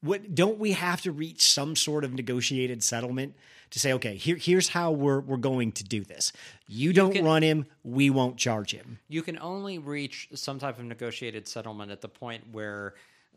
[0.00, 3.34] What don't we have to reach some sort of negotiated settlement
[3.70, 6.32] to say, okay, here, here's how we're we're going to do this.
[6.68, 8.98] You don't can- run him, we won't charge him.
[9.08, 12.94] you can only reach some type of negotiated settlement at the point where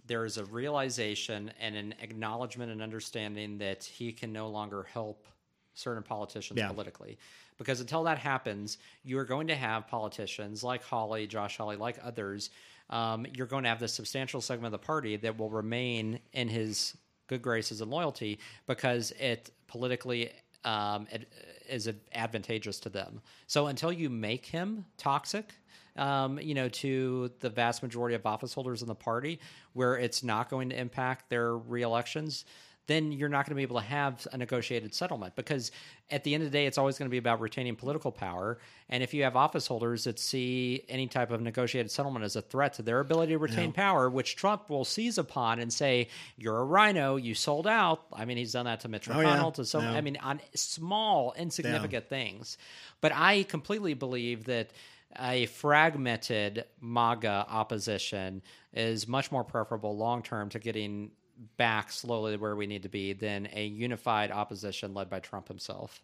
[0.07, 5.27] there is a realization and an acknowledgement and understanding that he can no longer help
[5.73, 6.67] certain politicians Yeah.
[6.69, 7.17] politically.
[7.57, 11.97] Because until that happens, you are going to have politicians like Hawley Josh Hawley like
[12.03, 12.49] others.
[12.91, 16.49] Um, you're going to have this substantial segment of the party that will remain in
[16.49, 16.95] his
[17.27, 20.31] good graces and loyalty because it politically
[20.63, 21.31] um, it
[21.69, 23.21] is advantageous to them.
[23.47, 25.53] So until you make him toxic,
[25.95, 29.39] um, you know, to the vast majority of office holders in the party,
[29.73, 32.45] where it's not going to impact their reelections,
[32.91, 35.71] then you're not going to be able to have a negotiated settlement because
[36.09, 38.59] at the end of the day, it's always going to be about retaining political power.
[38.89, 42.41] And if you have office holders that see any type of negotiated settlement as a
[42.41, 46.57] threat to their ability to retain power, which Trump will seize upon and say, "You're
[46.57, 49.37] a RINO, you sold out." I mean, he's done that to Mitch oh, yeah.
[49.37, 49.93] McConnell, to so Yeah.
[49.93, 52.57] I mean, on small, insignificant things.
[52.99, 54.71] But I completely believe that
[55.19, 58.41] a fragmented MAGA opposition
[58.73, 61.11] is much more preferable long term to getting
[61.57, 66.01] back slowly where we need to be than a unified opposition led by Trump himself.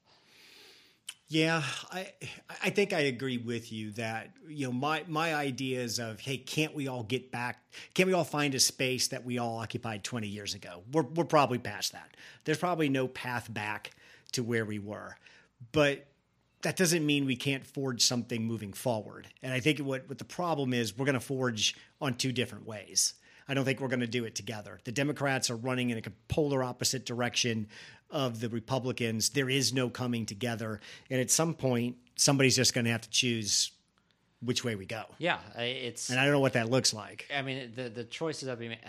[1.29, 2.13] Yeah, I
[2.63, 6.73] I think I agree with you that you know my my ideas of hey can't
[6.73, 7.61] we all get back
[7.93, 10.83] can't we all find a space that we all occupied 20 years ago?
[10.91, 12.15] We're we're probably past that.
[12.45, 13.91] There's probably no path back
[14.33, 15.17] to where we were.
[15.73, 16.07] But
[16.61, 19.27] that doesn't mean we can't forge something moving forward.
[19.43, 22.65] And I think what what the problem is we're going to forge on two different
[22.65, 23.15] ways
[23.47, 24.79] I don't think we're going to do it together.
[24.83, 27.67] The Democrats are running in a polar opposite direction
[28.09, 29.29] of the Republicans.
[29.29, 30.81] There is no coming together.
[31.09, 33.71] And at some point, somebody's just going to have to choose
[34.41, 35.03] which way we go.
[35.17, 36.09] Yeah, it's.
[36.09, 37.27] And I don't know what that looks like.
[37.35, 38.79] I mean, the the choices that we made,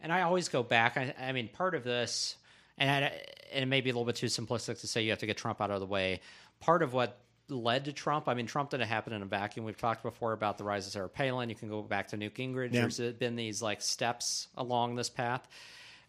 [0.00, 0.96] and I always go back.
[0.96, 2.36] I, I mean, part of this,
[2.78, 3.12] and I,
[3.52, 5.36] and it may be a little bit too simplistic to say you have to get
[5.36, 6.20] Trump out of the way.
[6.60, 7.18] Part of what
[7.50, 8.28] led to Trump.
[8.28, 9.64] I mean, Trump didn't happen in a vacuum.
[9.64, 11.48] We've talked before about the rise of Sarah Palin.
[11.48, 12.72] You can go back to Newt Gingrich.
[12.72, 12.86] Yeah.
[12.86, 15.46] There's been these like steps along this path.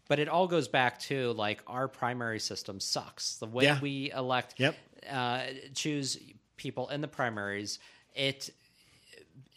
[0.07, 3.35] But it all goes back to like our primary system sucks.
[3.37, 3.79] The way yeah.
[3.79, 4.75] we elect, yep.
[5.09, 6.17] uh, choose
[6.57, 7.79] people in the primaries,
[8.13, 8.49] it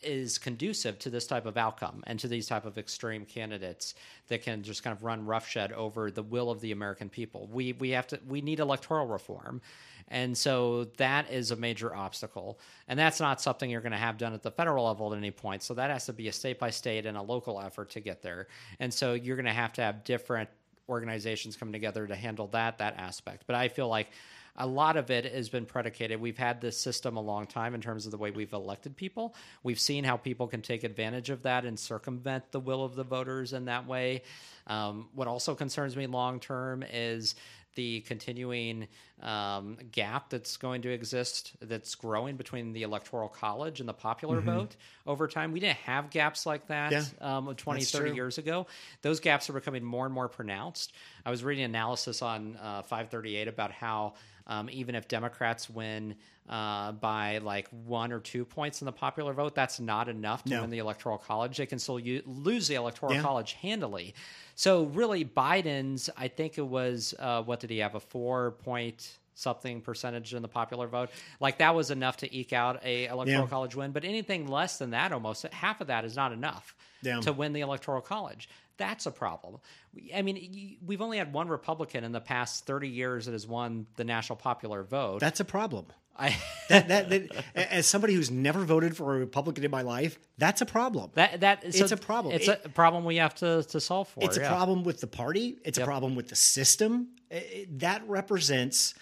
[0.05, 3.95] is conducive to this type of outcome and to these type of extreme candidates
[4.29, 7.49] that can just kind of run roughshod over the will of the American people.
[7.51, 9.61] We we have to we need electoral reform.
[10.09, 12.59] And so that is a major obstacle.
[12.89, 15.31] And that's not something you're going to have done at the federal level at any
[15.31, 15.63] point.
[15.63, 18.23] So that has to be a state by state and a local effort to get
[18.23, 18.49] there.
[18.81, 20.49] And so you're going to have to have different
[20.89, 23.45] organizations coming together to handle that that aspect.
[23.47, 24.09] But I feel like
[24.57, 26.21] a lot of it has been predicated.
[26.21, 29.35] We've had this system a long time in terms of the way we've elected people.
[29.65, 33.03] We've seen how people can take advantage of that and circumvent the will of the
[33.03, 34.23] voters in that way.
[34.69, 37.35] Um, what also concerns me long term is
[37.75, 38.89] the continuing
[39.23, 44.39] um, gap that's going to exist that's growing between the electoral college and the popular
[44.39, 44.51] mm-hmm.
[44.51, 45.53] vote over time.
[45.53, 48.15] We didn't have gaps like that yeah, um, 20, 30 true.
[48.15, 48.67] years ago.
[49.03, 50.93] Those gaps are becoming more and more pronounced.
[51.25, 54.15] I was reading analysis on uh, 538 about how
[54.47, 56.15] um, even if Democrats win
[56.49, 60.51] uh, by like one or two points in the popular vote, that's not enough to
[60.51, 60.61] no.
[60.61, 61.57] win the electoral college.
[61.57, 63.23] They can still u- lose the electoral yeah.
[63.23, 64.15] college handily.
[64.55, 69.19] So really, Biden's, I think it was uh, what did he have a four point
[69.35, 71.11] something percentage in the popular vote.
[71.41, 73.47] Like that was enough to eke out a electoral yeah.
[73.49, 73.91] college win.
[73.91, 76.75] But anything less than that, almost half of that is not enough
[77.23, 78.49] to win the electoral college.
[78.77, 79.59] That's a problem.
[80.15, 83.87] I mean, we've only had one Republican in the past 30 years that has won
[83.97, 85.21] the national popular vote.
[85.21, 85.87] That's a problem.
[86.17, 86.37] I
[86.69, 90.61] that, that, that, as somebody who's never voted for a Republican in my life, that's
[90.61, 91.11] a problem.
[91.15, 92.35] That that it's a problem.
[92.35, 94.23] It's it, a problem we have to to solve for.
[94.23, 94.45] It's yeah.
[94.45, 95.57] a problem with the party.
[95.65, 95.87] It's yep.
[95.87, 97.09] a problem with the system.
[97.31, 98.95] It, that represents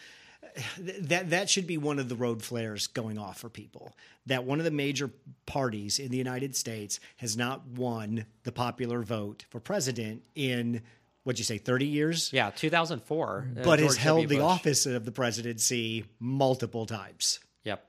[0.79, 3.95] that that should be one of the road flares going off for people.
[4.27, 5.11] That one of the major
[5.47, 10.83] parties in the United States has not won the popular vote for president in
[11.25, 12.33] what'd you say, 30 years?
[12.33, 13.49] Yeah, 2004.
[13.59, 17.41] Uh, but has held the office of the presidency multiple times.
[17.65, 17.85] Yep.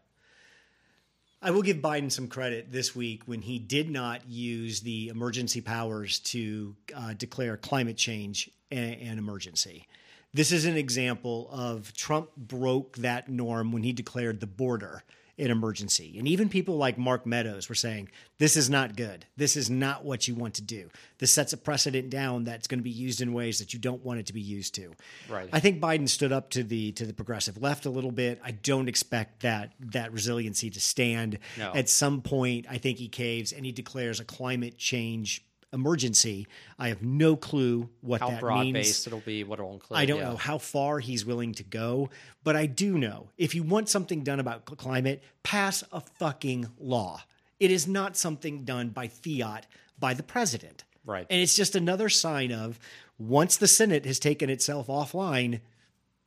[1.42, 5.62] I will give Biden some credit this week when he did not use the emergency
[5.62, 9.88] powers to uh, declare climate change an emergency.
[10.34, 15.04] This is an example of Trump broke that norm when he declared the border
[15.38, 16.16] an emergency.
[16.20, 19.26] And even people like Mark Meadows were saying, this is not good.
[19.36, 20.90] This is not what you want to do.
[21.18, 24.06] This sets a precedent down that's going to be used in ways that you don't
[24.06, 24.94] want it to be used to.
[25.28, 25.50] Right.
[25.52, 28.40] I think Biden stood up to the to the progressive left a little bit.
[28.44, 31.40] I don't expect that that resiliency to stand.
[31.58, 31.74] No.
[31.74, 36.48] At some point, I think he caves and he declares a climate change emergency.
[36.78, 38.74] I have no clue what how that broad means.
[38.74, 40.00] based it'll be, what it'll include.
[40.00, 40.30] I don't yeah.
[40.30, 42.10] know how far he's willing to go,
[42.44, 47.24] but I do know if you want something done about climate, pass a fucking law.
[47.60, 49.66] It is not something done by fiat
[50.00, 50.84] by the president.
[51.06, 51.28] Right.
[51.30, 52.80] And it's just another sign of
[53.18, 55.60] once the Senate has taken itself offline,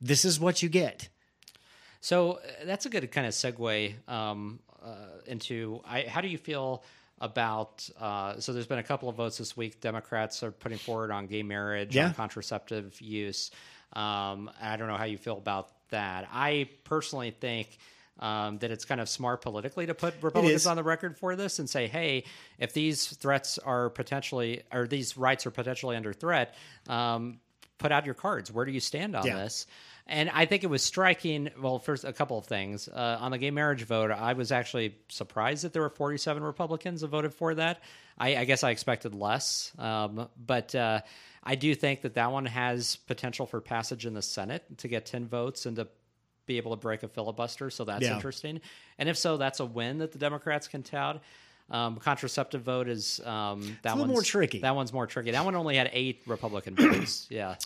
[0.00, 1.08] this is what you get.
[2.00, 4.94] So uh, that's a good kind of segue um, uh,
[5.26, 6.84] into I, how do you feel
[7.18, 9.80] about uh, so there's been a couple of votes this week.
[9.80, 12.08] Democrats are putting forward on gay marriage, yeah.
[12.08, 13.50] on contraceptive use.
[13.92, 16.28] Um, I don't know how you feel about that.
[16.32, 17.78] I personally think
[18.18, 21.58] um, that it's kind of smart politically to put Republicans on the record for this
[21.58, 22.24] and say, hey,
[22.58, 26.54] if these threats are potentially or these rights are potentially under threat,
[26.88, 27.40] um,
[27.78, 28.50] put out your cards.
[28.50, 29.36] Where do you stand on yeah.
[29.36, 29.66] this?
[30.08, 31.50] And I think it was striking.
[31.60, 32.88] Well, first, a couple of things.
[32.88, 37.00] Uh, on the gay marriage vote, I was actually surprised that there were 47 Republicans
[37.00, 37.80] that voted for that.
[38.16, 39.72] I, I guess I expected less.
[39.78, 41.00] Um, but uh,
[41.42, 45.06] I do think that that one has potential for passage in the Senate to get
[45.06, 45.88] 10 votes and to
[46.46, 47.70] be able to break a filibuster.
[47.70, 48.14] So that's yeah.
[48.14, 48.60] interesting.
[48.98, 51.20] And if so, that's a win that the Democrats can tout.
[51.68, 54.60] Um, contraceptive vote is um, that one's more tricky.
[54.60, 55.32] That one's more tricky.
[55.32, 57.26] That one only had eight Republican votes.
[57.28, 57.56] Yeah.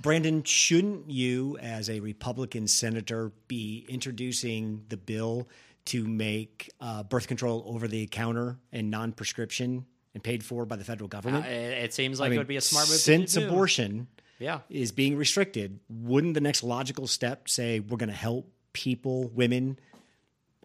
[0.00, 5.46] Brandon, shouldn't you, as a Republican senator, be introducing the bill
[5.86, 9.84] to make uh, birth control over the counter and non prescription
[10.14, 11.44] and paid for by the federal government?
[11.44, 12.98] Uh, it, it seems like I mean, it would be a smart move.
[12.98, 14.08] Since abortion
[14.38, 14.60] yeah.
[14.70, 19.78] is being restricted, wouldn't the next logical step say we're going to help people, women,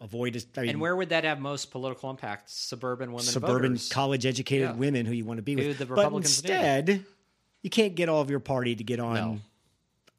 [0.01, 0.43] avoid?
[0.57, 2.49] I mean, And where would that have most political impact?
[2.49, 3.89] Suburban women suburban voters.
[3.89, 4.75] college educated Yeah.
[4.75, 5.77] women who you want to be with.
[5.77, 7.05] the but instead,
[7.61, 9.15] you can't get all of your party to get on.
[9.15, 9.39] No.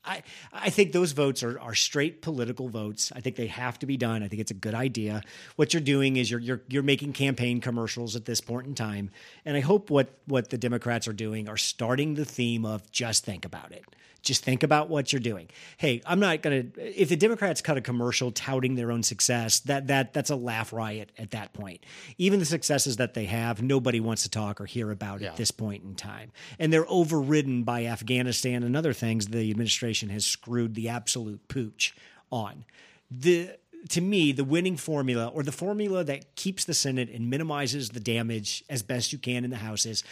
[0.08, 0.22] I,
[0.52, 3.10] I think those votes are, are straight political votes.
[3.16, 4.22] I think they have to be done.
[4.22, 5.22] I think it's a good idea.
[5.56, 9.10] What you're doing is you're you're you're making campaign commercials at this point in time.
[9.44, 13.24] And I hope what what the Democrats are doing are starting the theme of just
[13.24, 13.84] think about it.
[14.26, 15.48] Just think about what you're doing.
[15.76, 19.60] Hey, I'm not going to if the Democrats cut a commercial touting their own success,
[19.60, 21.84] that that that's a laugh riot at that point.
[22.18, 25.28] Even the successes that they have, nobody wants to talk or hear about Yeah.
[25.28, 26.32] at this point in time.
[26.58, 31.94] And they're overridden by Afghanistan and other things the administration has screwed the absolute pooch
[32.32, 32.64] on.
[33.10, 33.50] The
[33.90, 38.00] to me, the winning formula or the formula that keeps the Senate and minimizes the
[38.00, 40.02] damage as best you can in the House is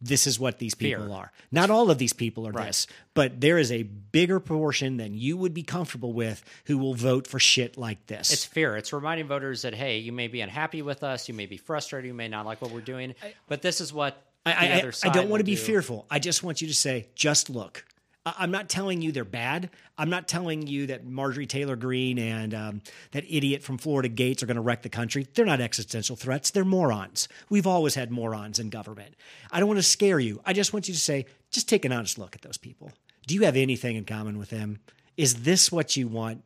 [0.00, 1.14] this is what these people Fear.
[1.14, 1.32] are.
[1.52, 2.68] Not all of these people are Right.
[2.68, 6.94] this, but there is a bigger proportion than you would be comfortable with who will
[6.94, 8.32] vote for shit like this.
[8.32, 8.76] It's fear.
[8.76, 12.08] It's reminding voters that hey, you may be unhappy with us, you may be frustrated,
[12.08, 13.14] you may not like what we're doing,
[13.46, 15.60] but this is what I, I, I don't want to be do.
[15.60, 16.06] fearful.
[16.10, 17.84] I just want you to say, just look.
[18.26, 19.70] I'm not telling you they're bad.
[19.96, 24.42] I'm not telling you that Marjorie Taylor Greene and um, that idiot from Florida Gaetz
[24.42, 25.26] are going to wreck the country.
[25.34, 26.50] They're not existential threats.
[26.50, 27.28] They're morons.
[27.48, 29.14] We've always had morons in government.
[29.50, 30.40] I don't want to scare you.
[30.44, 32.92] I just want you to say, just take an honest look at those people.
[33.26, 34.80] Do you have anything in common with them?
[35.16, 36.44] Is this what you want?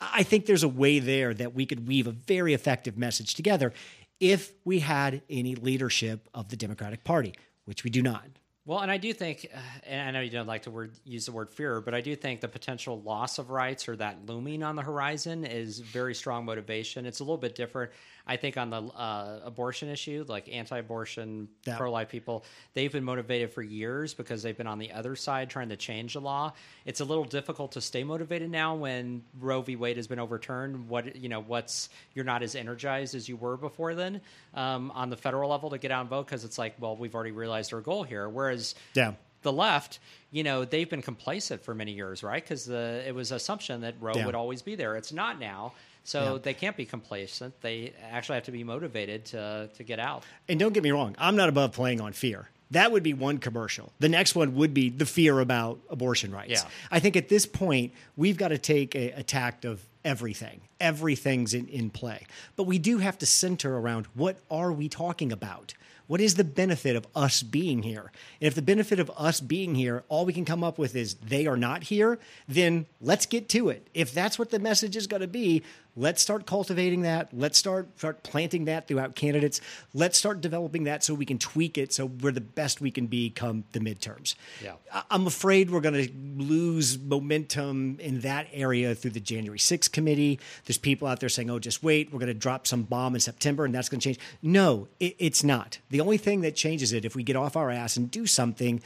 [0.00, 3.74] I think there's a way there that we could weave a very effective message together
[4.20, 7.34] if we had any leadership of the Democratic Party,
[7.66, 8.24] which we do not.
[8.66, 11.24] Well, and I do think, uh, and I know you don't like to word, use
[11.26, 14.62] the word fear, but I do think the potential loss of rights or that looming
[14.62, 17.06] on the horizon is very strong motivation.
[17.06, 17.90] It's a little bit different,
[18.26, 21.78] I think, on the uh, abortion issue, like anti-abortion, Yeah.
[21.78, 22.44] pro-life people.
[22.74, 26.12] They've been motivated for years because they've been on the other side trying to change
[26.12, 26.52] the law.
[26.84, 29.74] It's a little difficult to stay motivated now when Roe v.
[29.76, 30.86] Wade has been overturned.
[30.86, 34.20] What you know, what's you're not as energized as you were before then
[34.52, 37.14] um, on the federal level to get out and vote because it's like, well, we've
[37.14, 38.28] already realized our goal here.
[38.28, 38.49] Whereas
[38.94, 39.12] Yeah.
[39.42, 39.98] the left,
[40.30, 42.42] you know, they've been complacent for many years, right?
[42.42, 44.26] Because the it was assumption that Roe Yeah.
[44.26, 44.96] would always be there.
[44.96, 45.72] It's not now,
[46.04, 46.38] so Yeah.
[46.42, 47.60] they can't be complacent.
[47.62, 50.24] They actually have to be motivated to to get out.
[50.48, 52.48] And don't get me wrong, I'm not above playing on fear.
[52.72, 53.92] That would be one commercial.
[53.98, 56.62] The next one would be the fear about abortion rights.
[56.62, 56.70] Yeah.
[56.92, 60.60] I think at this point, we've got to take a, a tact of everything.
[60.78, 62.26] Everything's in, in play.
[62.54, 65.74] But we do have to center around what are we talking about?
[66.10, 68.10] What is the benefit of us being here?
[68.40, 71.14] And if the benefit of us being here, all we can come up with is
[71.14, 73.86] they are not here, then let's get to it.
[73.94, 75.62] If that's what the message is going to be,
[75.96, 77.28] let's start cultivating that.
[77.32, 79.60] Let's start start planting that throughout candidates.
[79.94, 83.06] Let's start developing that so we can tweak it so we're the best we can
[83.06, 84.34] be come the midterms.
[84.62, 84.74] Yeah.
[85.10, 86.12] I'm afraid we're going to
[86.42, 90.38] lose momentum in that area through the January 6th committee.
[90.64, 93.20] There's people out there saying, oh, just wait, we're going to drop some bomb in
[93.20, 94.18] September and that's going to change.
[94.42, 95.78] No, it, it's not.
[95.90, 98.82] The only thing that changes it if we get off our ass and do something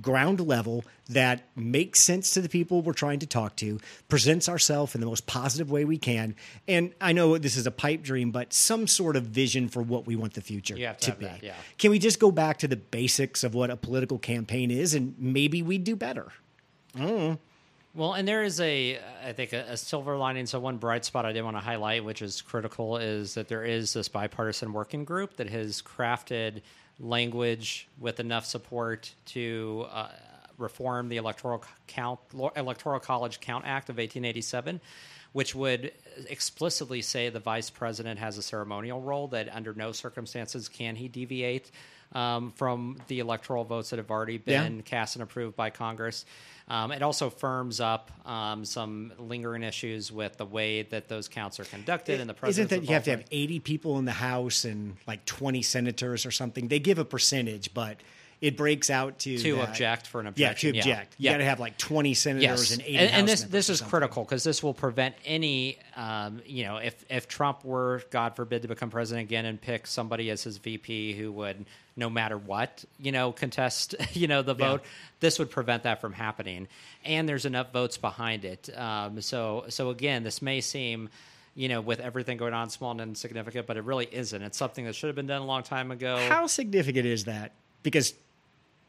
[0.00, 3.78] ground level that makes sense to the people we're trying to talk to,
[4.08, 6.34] presents ourselves in the most positive way we can.
[6.66, 10.06] And I know this is a pipe dream, but some sort of vision for what
[10.06, 11.26] we want the future to to be.
[11.26, 11.54] that, yeah.
[11.78, 15.14] Can we just go back to the basics of what a political campaign is and
[15.18, 16.28] maybe we'd do better?
[16.96, 17.38] Mm.
[17.94, 20.46] Well, and there is a, I think, a, a silver lining.
[20.46, 23.64] So one bright spot I did want to highlight, which is critical, is that there
[23.64, 26.62] is this bipartisan working group that has crafted
[27.00, 30.08] language with enough support to uh,
[30.58, 32.20] reform the electoral count,
[32.56, 34.80] electoral college count act of 1887,
[35.32, 35.92] which would
[36.28, 41.08] explicitly say the vice president has a ceremonial role that under no circumstances can he
[41.08, 41.70] deviate
[42.12, 44.82] um, from the electoral votes that have already been Yeah.
[44.82, 46.24] cast and approved by Congress.
[46.66, 51.60] Um, it also firms up um, some lingering issues with the way that those counts
[51.60, 52.72] are conducted and the president.
[52.72, 56.24] Isn't that you have to have 80 people in the House and like 20 senators
[56.24, 56.68] or something?
[56.68, 57.98] They give a percentage, but
[58.44, 60.74] it breaks out to to that- object for an objection.
[60.74, 61.14] Yeah, to object.
[61.18, 63.80] You got to have like 20 senators yes, and 80 and, and this this is
[63.80, 68.62] critical because this will prevent any, um, you know, if if Trump were, God forbid,
[68.62, 71.64] to become president again and pick somebody as his VP who would,
[71.96, 74.68] no matter what, you know, contest, you know, the Yeah.
[74.72, 74.82] vote.
[75.20, 76.68] This would prevent that from happening,
[77.02, 78.68] and there's enough votes behind it.
[78.76, 81.08] Um, so so again, this may seem
[81.56, 84.42] you know, with everything going on, small and insignificant, but it really isn't.
[84.42, 86.16] It's something that should have been done a long time ago.
[86.28, 87.52] How significant is that?
[87.84, 88.12] Because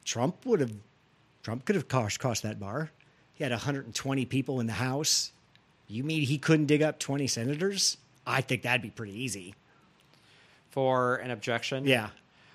[0.06, 0.72] Trump would have,
[1.44, 2.92] Trump could have cost, cost that bar.
[3.34, 5.32] He had 120 people in the House.
[5.88, 7.98] You mean he couldn't dig up 20 senators?
[8.26, 9.54] I think that'd be pretty easy.
[10.72, 11.86] For an objection?
[11.86, 12.10] Yeah.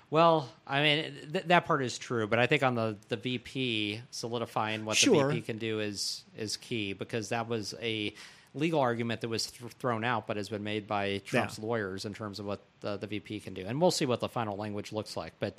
[0.09, 4.01] Well, I mean, th- that part is true, but I think on the, the VP
[4.11, 5.27] solidifying what Sure.
[5.27, 8.13] the VP can do is is key because that was a
[8.53, 11.65] legal argument that was th- thrown out, but has been made by Trump's Yeah.
[11.65, 14.27] lawyers in terms of what the, the VP can do, and we'll see what the
[14.27, 15.31] final language looks like.
[15.39, 15.57] But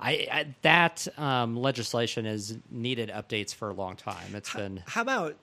[0.00, 4.34] I, I that um, legislation has needed updates for a long time.
[4.34, 5.36] It's been How about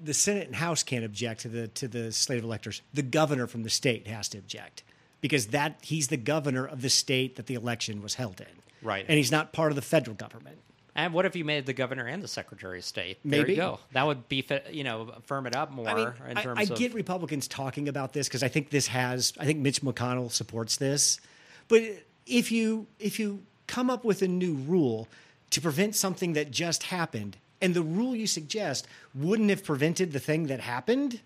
[0.00, 2.82] the Senate and House can't object to the to the slate of electors?
[2.92, 4.82] The governor from the state has to object
[5.20, 8.46] because that he's the governor of the state that the election was held in.
[8.82, 9.04] Right.
[9.08, 10.58] And he's not part of the federal government.
[10.94, 13.18] And what if you made the governor and the secretary of state?
[13.24, 13.52] There Maybe.
[13.52, 13.78] you go.
[13.92, 16.76] That would be, you know, firm it up more I mean, in I, I of.
[16.76, 19.32] get Republicans talking about this because I think this has.
[19.38, 21.20] I think Mitch McConnell supports this,
[21.68, 21.82] but
[22.26, 25.06] if you if you come up with a new rule
[25.50, 30.18] to prevent something that just happened, and the rule you suggest wouldn't have prevented the
[30.18, 31.20] thing that happened,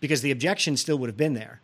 [0.00, 1.60] because the objection still would have been there.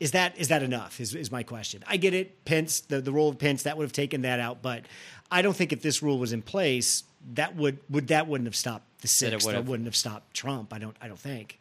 [0.00, 1.00] Is that is that enough?
[1.00, 1.84] Is is my question.
[1.86, 2.44] I get it.
[2.44, 4.84] Pence, the, the role of Pence, that would have taken that out, but
[5.30, 8.56] I don't think if this rule was in place, that would would that wouldn't have
[8.56, 9.46] stopped the it sixth.
[9.46, 10.72] would That wouldn't have stopped Trump.
[10.74, 10.96] I don't.
[11.00, 11.58] I don't think.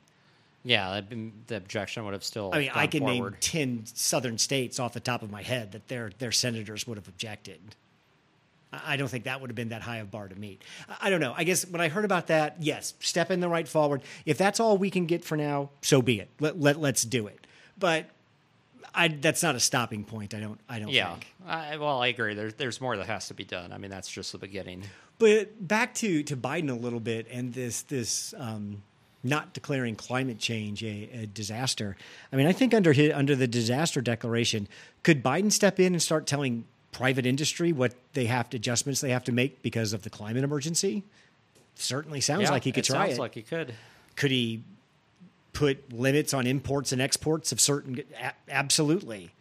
[0.63, 1.01] Yeah,
[1.47, 2.51] the objection would have still.
[2.53, 3.31] I mean, I can forward.
[3.33, 6.97] name ten southern states off the top of my head that their their senators would
[6.97, 7.59] have objected.
[8.71, 10.61] I don't think that would have been that high of a bar to meet.
[11.01, 11.33] I don't know.
[11.35, 14.01] I guess when I heard about that, yes, step in the right forward.
[14.25, 16.29] If that's all we can get for now, so be it.
[16.39, 17.45] Let, let let's do it.
[17.77, 18.05] But
[18.95, 20.33] I, that's not a stopping point.
[20.33, 20.59] I don't.
[20.69, 21.11] I don't Yeah.
[21.13, 21.27] think.
[21.45, 22.33] I, well, I agree.
[22.33, 23.73] There's there's more that has to be done.
[23.73, 24.83] I mean, that's just the beginning.
[25.17, 28.83] But back to, to Biden a little bit and this this um,
[29.23, 31.95] not declaring climate change a, a disaster.
[32.31, 34.67] I mean, I think under his, under the disaster declaration,
[35.03, 39.11] could Biden step in and start telling private industry what they have to adjustments they
[39.11, 41.03] have to make because of the climate emergency?
[41.75, 43.21] Certainly sounds yeah, like he could try it try sounds it.
[43.21, 43.73] like he could.
[44.15, 44.63] could he
[45.53, 48.01] put limits on imports and exports of certain?
[48.21, 49.31] A- absolutely.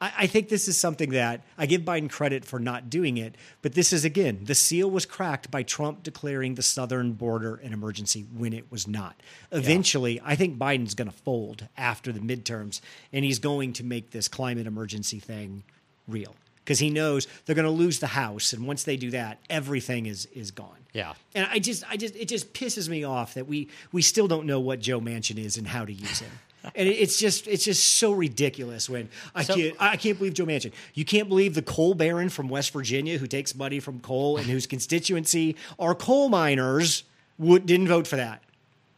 [0.00, 3.36] I, I think this is something that I give Biden credit for not doing it,
[3.62, 7.72] but this is again the seal was cracked by Trump declaring the southern border an
[7.72, 9.20] emergency when it was not.
[9.52, 12.80] Eventually, I think Biden's going to fold after the midterms,
[13.12, 15.64] and he's going to make this climate emergency thing
[16.08, 16.34] real
[16.64, 20.06] because he knows they're going to lose the House, and once they do that, everything
[20.06, 20.76] is is gone.
[20.92, 21.14] Yeah.
[21.34, 24.46] And I just, I just, it just pisses me off that we we still don't
[24.46, 26.30] know what Joe Manchin is and how to use him.
[26.74, 30.46] And it's just, it's just so ridiculous when I So- can't, I can't believe Joe
[30.46, 30.72] Manchin.
[30.94, 34.46] You can't believe the coal baron from West Virginia who takes money from coal and
[34.46, 37.04] whose constituency are coal miners
[37.38, 38.42] would, didn't vote for that.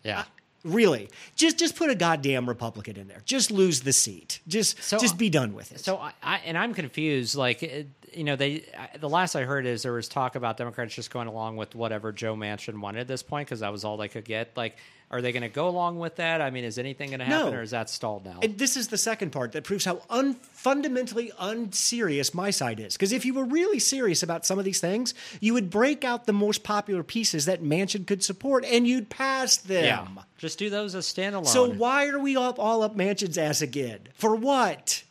[0.03, 0.21] Yeah.
[0.21, 0.25] Uh,
[0.65, 3.23] really, just just put a goddamn Republican in there.
[3.25, 4.41] Just lose the seat.
[4.49, 5.81] Just So, just be done with it.
[5.81, 7.37] So I, I and I'm confused.
[7.37, 10.57] Like uh, you know, they I, the last I heard is there was talk about
[10.57, 13.85] Democrats just going along with whatever Joe Manchin wanted at this point because that was
[13.85, 14.57] all they could get.
[14.57, 14.77] Like,
[15.13, 16.41] are they going to go along with that?
[16.41, 17.59] I mean, is anything going to happen, No.
[17.59, 18.39] or is that stalled now?
[18.43, 22.95] And this is the second part that proves how un- fundamentally unserious my side is.
[22.95, 26.25] Because if you were really serious about some of these things, you would break out
[26.27, 29.85] the most popular pieces that Manchin could support and you'd pass them.
[29.85, 30.07] yeah,
[30.39, 31.47] just do those as standalone.
[31.47, 34.01] So why are we up all up Manchin's ass again?
[34.15, 35.03] For what?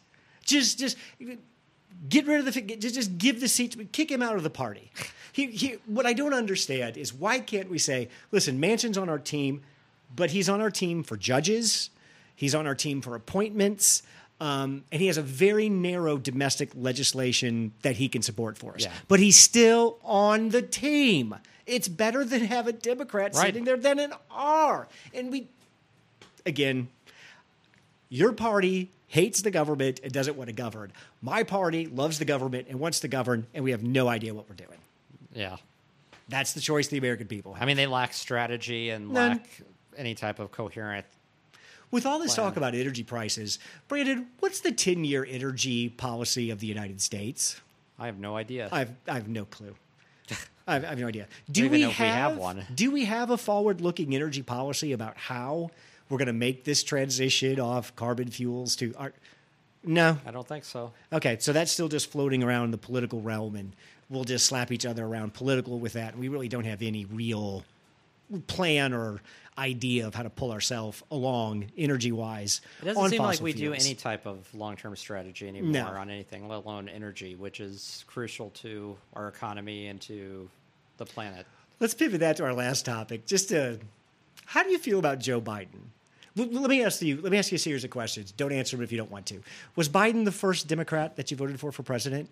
[0.44, 0.98] Just just
[2.10, 4.92] get rid of the just just give the seat kick him out of the party.
[5.34, 9.18] He, he, what I don't understand is why can't we say, listen, Manchin's on our
[9.20, 9.62] team,
[10.16, 11.90] but he's on our team for judges,
[12.36, 14.04] he's on our team for appointments,
[14.40, 18.84] um, and he has a very narrow domestic legislation that he can support for us.
[18.84, 18.92] Yeah.
[19.08, 21.36] But he's still on the team.
[21.68, 23.46] It's better than have a Democrat Right.
[23.48, 24.88] sitting there than an R.
[25.14, 25.48] And we
[26.46, 26.88] again,
[28.10, 30.92] your party hates the government and doesn't want to govern.
[31.22, 34.50] My party loves the government and wants to govern, and we have no idea what
[34.50, 34.78] we're doing.
[35.36, 35.58] yeah,
[36.30, 37.64] That's the choice the American people have.
[37.64, 39.32] I mean, they lack strategy and None.
[39.34, 39.62] lack
[39.98, 41.06] any type of coherent.
[41.90, 42.48] With all this plan.
[42.48, 47.60] talk about energy prices, Brandon, what's the 10 year energy policy of the United States?
[48.00, 48.70] I have no idea.
[48.72, 49.76] I have, I have no clue.
[50.68, 51.28] I have, I have no idea.
[51.52, 52.66] Do we if we have, have one.
[52.74, 55.72] Do we have a forward looking energy policy about how
[56.12, 59.14] we're going to make this transition off carbon fuels to our.
[59.84, 60.92] No, I don't think so.
[61.12, 63.74] Okay, so that's still just floating around the political realm, and
[64.10, 66.16] we'll just slap each other around political with that.
[66.18, 67.64] We really don't have any real
[68.48, 69.22] plan or
[69.58, 72.62] idea of how to pull ourselves along energy wise.
[72.82, 75.86] It doesn't seem like we do any type of long term strategy anymore No.
[75.88, 80.50] on anything, let alone energy, which is crucial to our economy and to
[80.98, 81.46] the planet.
[81.80, 83.26] Let's pivot that to our last topic.
[83.26, 83.80] Just to,
[84.46, 85.80] how do you feel about Joe Biden?
[86.36, 87.20] Let me ask you.
[87.20, 88.32] Let me ask you a series of questions.
[88.32, 89.42] Don't answer them if you don't want to.
[89.76, 92.30] Was Biden the first Democrat that you voted for for president?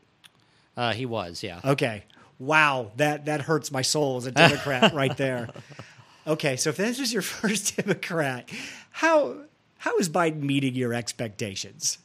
[0.78, 1.59] Uh, he was, yeah.
[1.65, 2.05] Okay.
[2.39, 5.49] Wow, that that hurts my soul as a Democrat right there.
[6.30, 8.50] Okay, so if this was your first Democrat,
[8.92, 9.38] how
[9.78, 11.98] how is Biden meeting your expectations?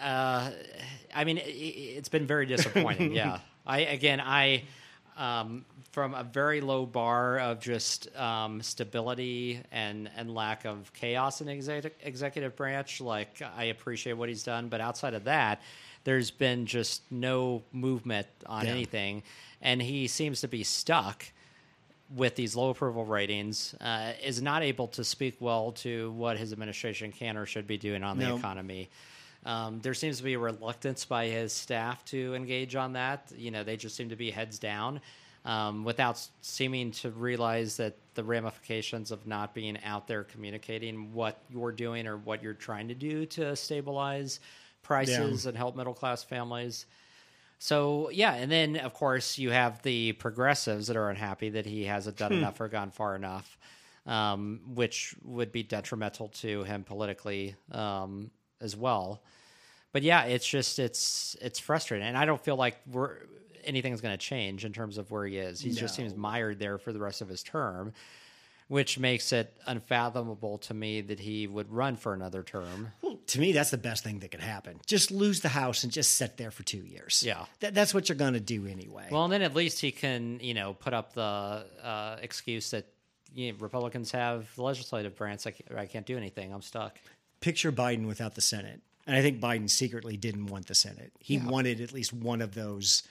[0.00, 1.44] I mean, i- i-
[1.98, 3.12] it's been very disappointing.
[3.14, 3.40] yeah.
[3.66, 4.62] I again, I
[5.16, 11.40] um, from a very low bar of just um, stability and and lack of chaos
[11.40, 13.00] in the exec- executive branch.
[13.00, 15.60] Like I appreciate what he's done, but outside of that,
[16.04, 18.70] there's been just no movement on Yeah.
[18.72, 19.22] anything,
[19.60, 21.24] and he seems to be stuck
[22.14, 26.52] with these low approval ratings, uh, is not able to speak well to what his
[26.52, 28.88] administration can or should be doing on the economy.
[29.44, 33.32] Um, there seems to be a reluctance by his staff to engage on that.
[33.36, 35.00] You know, they just seem to be heads down
[35.44, 41.40] um, without seeming to realize that the ramifications of not being out there communicating what
[41.48, 44.40] you're doing or what you're trying to do to stabilize
[44.82, 46.86] prices and help middle class families.
[47.58, 51.84] So yeah, and then of course you have the progressives that are unhappy that he
[51.84, 53.58] hasn't done enough or gone far enough,
[54.06, 58.30] um, which would be detrimental to him politically um,
[58.60, 59.22] as well.
[59.92, 63.16] But yeah, it's just it's it's frustrating, and I don't feel like we're
[63.64, 65.60] anything's going to change in terms of where he is.
[65.60, 67.92] He just seems mired there for the rest of his term,
[68.68, 72.92] which makes it unfathomable to me that he would run for another term.
[73.02, 74.80] Well, to me, that's the best thing that could happen.
[74.86, 77.22] Just lose the House and just sit there for two years.
[77.26, 77.46] Yeah.
[77.60, 79.08] That, that's what you're going to do anyway.
[79.10, 82.86] Well, and then at least he can, you know, put up the uh, excuse that
[83.34, 85.46] you know, Republicans have the legislative branch.
[85.46, 86.52] I can't, I can't do anything.
[86.52, 86.98] I'm stuck.
[87.40, 88.80] Picture Biden without the Senate.
[89.06, 91.12] And I think Biden secretly didn't want the Senate.
[91.18, 93.04] He wanted at least one of those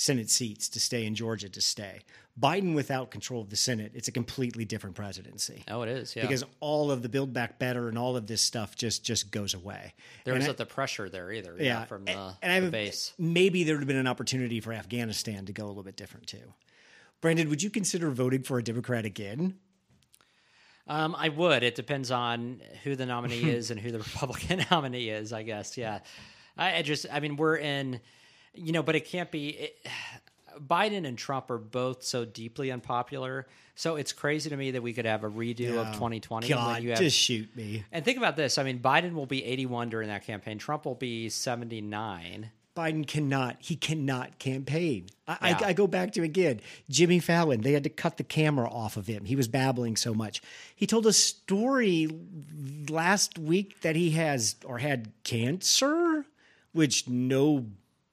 [0.00, 1.98] Senate seats to stay in Georgia to stay.
[2.40, 5.64] Biden without control of the Senate, it's a completely different presidency.
[5.66, 6.14] Oh, it is.
[6.14, 9.32] Yeah, Because all of the build back better and all of this stuff just just
[9.32, 9.94] goes away.
[10.22, 11.56] there and isn't the pressure there either.
[11.58, 13.12] Yeah, yeah, from and- the, and I the base.
[13.18, 16.28] Maybe there would have been an opportunity for Afghanistan to go a little bit different
[16.28, 16.52] too.
[17.20, 19.56] Brandon, would you consider voting for a Democrat again?
[20.86, 21.64] Um, I would.
[21.64, 25.32] It depends on who the nominee is and who the Republican nominee is.
[25.32, 25.76] I guess.
[25.76, 25.98] Yeah.
[26.56, 27.04] I, I just.
[27.12, 27.98] I mean, we're in.
[28.58, 29.48] You know, but it can't be.
[29.48, 29.86] It,
[30.58, 33.46] Biden and Trump are both so deeply unpopular.
[33.76, 36.48] So it's crazy to me that we could have a redo of 2020.
[36.48, 37.84] God, you have, just shoot me.
[37.92, 38.58] And think about this.
[38.58, 40.58] I mean, Biden will be 81 during that campaign.
[40.58, 42.50] Trump will be 79.
[42.78, 43.56] Biden cannot.
[43.60, 45.06] He cannot campaign.
[45.26, 45.58] I, Yeah.
[45.60, 47.60] I, I go back to again Jimmy Fallon.
[47.60, 49.24] They had to cut the camera off of him.
[49.24, 50.42] He was babbling so much.
[50.74, 52.08] He told a story
[52.88, 56.24] last week that he has or had cancer,
[56.72, 57.08] which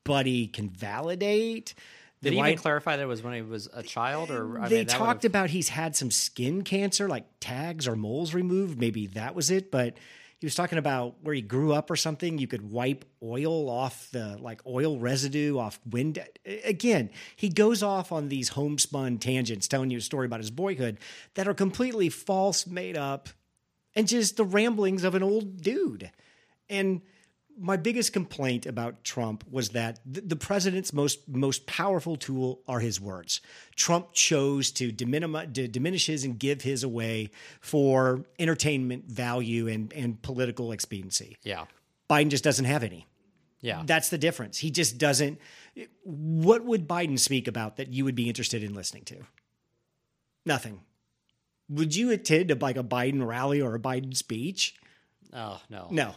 [0.07, 1.73] nobody can validate.
[2.21, 4.31] Did he even clarify that it was when he was a child?
[4.31, 7.95] Or I they mean, talked would've- about he's had some skin cancer, like tags or
[7.95, 8.79] moles removed.
[8.79, 9.69] Maybe that was it.
[9.69, 9.95] But
[10.39, 12.39] he was talking about where he grew up or something.
[12.39, 16.17] You could wipe oil off the like oil residue off wind.
[16.63, 20.97] Again, he goes off on these homespun tangents, telling you a story about his boyhood
[21.35, 23.29] that are completely false, made up,
[23.93, 26.09] and just the ramblings of an old dude.
[26.69, 27.01] And
[27.57, 32.99] my biggest complaint about Trump was that the president's most most powerful tool are his
[32.99, 33.41] words.
[33.75, 37.29] Trump chose to, diminimi- to diminish his and give his away
[37.61, 41.37] for entertainment value and, and political expediency.
[41.43, 41.65] Yeah.
[42.09, 43.07] Biden just doesn't have any.
[43.61, 43.83] Yeah.
[43.85, 44.59] That's the difference.
[44.59, 45.39] He just doesn't.
[46.03, 49.17] What would Biden speak about that you would be interested in listening to?
[50.45, 50.81] Nothing.
[51.69, 54.75] Would you attend a, like a Biden rally or a Biden speech?
[55.33, 55.87] oh, no.
[55.89, 56.15] No.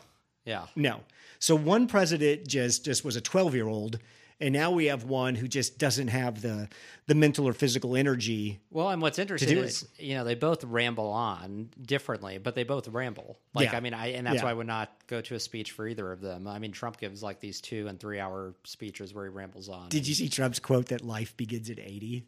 [0.49, 0.67] Yeah.
[0.75, 1.01] No.
[1.39, 3.99] So one president just just was a 12 year old,
[4.41, 6.69] and now we have one who just doesn't have the
[7.07, 8.59] the mental or physical energy.
[8.71, 12.89] Well, and what's interesting is, you know, they both ramble on differently, but they both
[12.89, 13.39] ramble.
[13.55, 13.77] Like, Yeah.
[13.77, 14.45] I mean, I and that's Yeah.
[14.45, 16.47] why I would not go to a speech for either of them.
[16.49, 19.91] I mean, Trump gives like these two and three hour speeches where he rambles on.
[19.91, 22.25] Did you see Trump's quote that life begins at 80?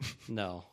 [0.28, 0.64] no.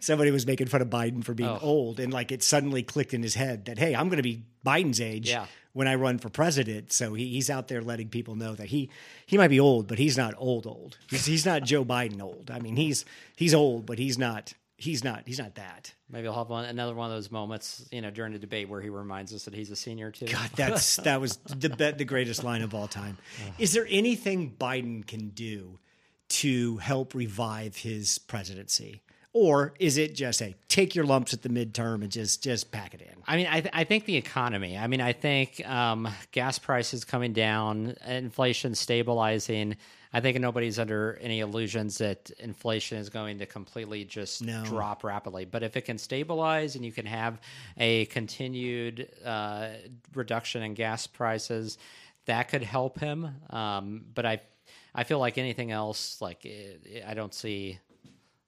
[0.00, 1.58] Somebody was making fun of Biden for being Oh.
[1.60, 4.44] old, and like it suddenly clicked in his head that hey, I'm going to be
[4.66, 5.46] Biden's age Yeah.
[5.72, 6.92] When I run for president.
[6.92, 8.90] So he, he's out there letting people know that he
[9.26, 10.98] he might be old, but he's not old old.
[11.08, 12.50] He's, he's not Joe Biden old.
[12.50, 13.04] I mean, he's
[13.36, 15.94] he's old, but he's not he's not he's not that.
[16.10, 18.80] Maybe I'll have one another one of those moments, you know, during the debate where
[18.80, 20.26] he reminds us that he's a senior too.
[20.26, 23.16] God, that's that was the the greatest line of all time.
[23.58, 25.78] Is there anything Biden can do
[26.28, 29.02] to help revive his presidency,
[29.32, 32.94] or is it just a take your lumps at the midterm and just just pack
[32.94, 33.08] it in?
[33.26, 34.76] I mean, I, th- I think the economy.
[34.76, 39.76] I mean, I think um, gas prices coming down, inflation stabilizing.
[40.14, 44.62] I think nobody's under any illusions that inflation is going to completely just No.
[44.64, 45.46] drop rapidly.
[45.46, 47.40] But if it can stabilize and you can have
[47.78, 49.68] a continued uh,
[50.14, 51.78] reduction in gas prices,
[52.26, 53.26] that could help him.
[53.48, 54.42] Um, but I,
[54.94, 57.78] I feel like anything else, like eh, I don't see,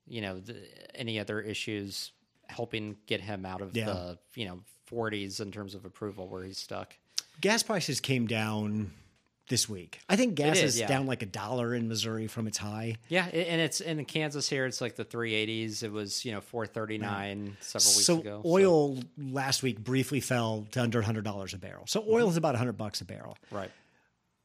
[0.06, 0.56] you know, th-
[0.94, 2.12] any other issues
[2.48, 3.86] helping get him out of Yeah.
[3.86, 6.94] the you know 40s in terms of approval where he's stuck.
[7.40, 8.92] Gas prices came down
[9.48, 9.98] this week.
[10.08, 10.86] I think gas is, is yeah.
[10.86, 12.96] down like a dollar in Missouri from its high.
[13.08, 14.64] Yeah, and it's in Kansas here.
[14.66, 15.82] It's like the 380s.
[15.82, 18.42] It was you know 439 several weeks so ago.
[18.44, 21.84] oil last week briefly fell to under hundred dollars a barrel.
[21.86, 23.36] So oil is about hundred bucks a barrel.
[23.50, 23.70] right.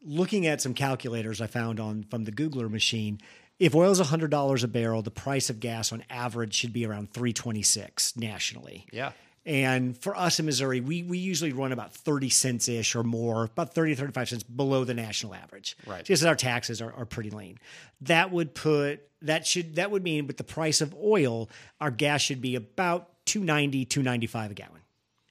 [0.01, 3.19] Looking at some calculators I found on from the Googler machine,
[3.59, 6.85] if oil is hundred dollars a barrel, the price of gas on average should be
[6.85, 8.85] around three twenty six nationally.
[8.91, 9.11] Yeah.
[9.45, 13.45] And for us in Missouri, we, we usually run about 30 cents ish or more,
[13.45, 15.75] about 30, 35 cents below the national average.
[15.87, 16.05] Right.
[16.05, 17.57] Just as our taxes are, are pretty lean.
[18.01, 21.49] That would put, that should, that would mean with the price of oil,
[21.81, 24.81] our gas should be about 290, 295 a gallon.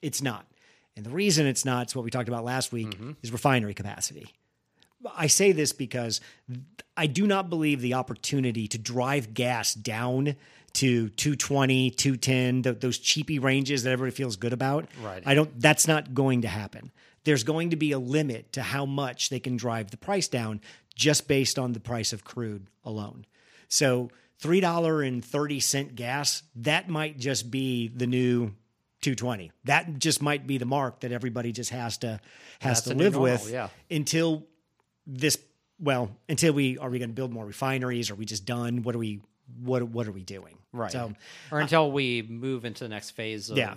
[0.02, 0.46] It's not.
[0.96, 3.12] And the reason it's not, it's what we talked about last week, mm-hmm.
[3.22, 4.26] is refinery capacity.
[5.14, 6.20] I say this because
[6.96, 10.36] I do not believe the opportunity to drive gas down
[10.74, 14.86] to 220, 210, th- those cheapy ranges that everybody feels good about.
[15.02, 15.22] Right.
[15.24, 16.90] I don't that's not going to happen.
[17.24, 20.60] There's going to be a limit to how much they can drive the price down
[20.94, 23.24] just based on the price of crude alone.
[23.68, 24.10] So,
[24.42, 28.52] $3.30 gas, that might just be the new
[29.00, 29.52] 220.
[29.64, 32.20] That just might be the mark that everybody just has to
[32.60, 33.68] has That's to live normal, with yeah.
[33.90, 34.46] until
[35.08, 35.38] this
[35.80, 38.94] well until we are we going to build more refineries are we just done what
[38.94, 39.20] are we
[39.62, 40.92] what what are we doing Right.
[40.92, 41.12] so
[41.50, 43.76] or uh, until we move into the next phase of Yeah.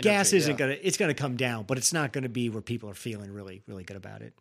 [0.00, 0.56] gas isn't yeah.
[0.58, 2.90] going to it's going to come down but it's not going to be where people
[2.90, 4.34] are feeling really really good about it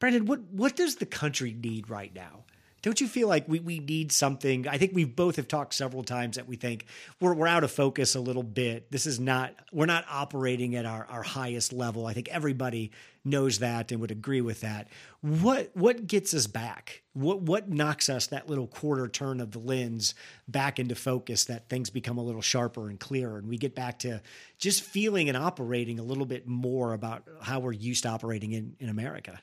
[0.00, 2.44] brandon what what does the country need right now
[2.82, 4.68] don't you feel like we, we need something?
[4.68, 6.86] I think we both have talked several times that we think
[7.20, 8.90] we're, we're out of focus a little bit.
[8.90, 12.06] This is not, we're not operating at our, our highest level.
[12.06, 12.92] I think everybody
[13.24, 14.88] knows that and would agree with that.
[15.20, 17.02] What, what gets us back?
[17.14, 20.14] What, what knocks us that little quarter turn of the lens
[20.46, 23.98] back into focus that things become a little sharper and clearer and we get back
[24.00, 24.22] to
[24.58, 28.76] just feeling and operating a little bit more about how we're used to operating in,
[28.78, 29.40] in America?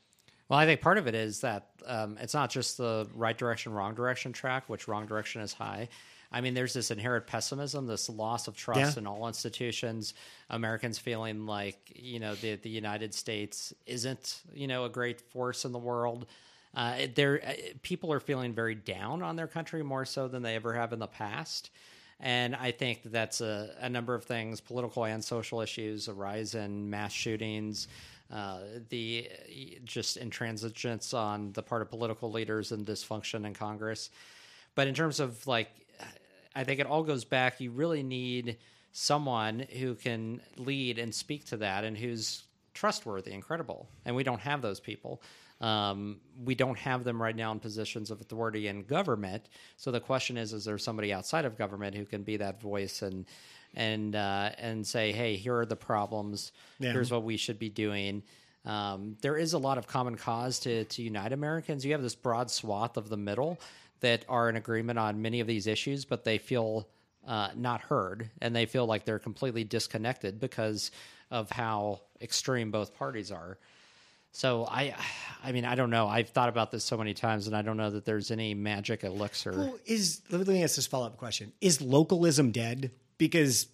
[0.50, 3.74] Well, I think part of it is that um, it's not just the right direction,
[3.74, 5.90] wrong direction track, which wrong direction is high.
[6.32, 9.00] I mean, there's this inherent pessimism, this loss of trust Yeah.
[9.02, 10.14] in all institutions.
[10.50, 15.66] Americans feeling like you know the the United States isn't you know a great force
[15.66, 16.26] in the world.
[16.76, 20.56] Uh, there, uh, people are feeling very down on their country more so than they
[20.56, 21.70] ever have in the past.
[22.20, 26.14] And I think that that's a, a number of things, political and social issues, a
[26.14, 27.88] rise in mass shootings,
[28.32, 28.60] uh,
[28.90, 34.10] the uh, just intransigence on the part of political leaders and dysfunction in Congress.
[34.74, 35.70] But in terms of like,
[36.56, 37.60] I think it all goes back.
[37.60, 38.58] You really need
[38.92, 43.90] someone who can lead and speak to that and who's trustworthy and credible.
[44.06, 45.22] And we don't have those people.
[45.62, 49.48] Um, we don't have them right now in positions of authority in government.
[49.78, 53.02] So the question is: Is there somebody outside of government who can be that voice
[53.02, 53.26] and
[53.76, 56.52] and uh, and say, "Hey, here are the problems.
[56.80, 56.92] Yeah.
[56.92, 58.24] Here's what we should be doing."
[58.66, 61.86] Um, there is a lot of common cause to to unite Americans.
[61.86, 63.60] You have this broad swath of the middle
[64.00, 66.88] that are in agreement on many of these issues, but they feel
[67.28, 70.92] uh, not heard, and they feel like they're completely disconnected because
[71.32, 73.58] of how extreme both parties are.
[74.32, 74.94] So I,
[75.44, 76.08] I mean, I don't know.
[76.08, 79.04] I've thought about this so many times, and I don't know that there's any magic
[79.04, 79.54] elixir.
[79.54, 82.92] Well, is let me ask this follow up question: Is localism dead?
[83.18, 83.68] Because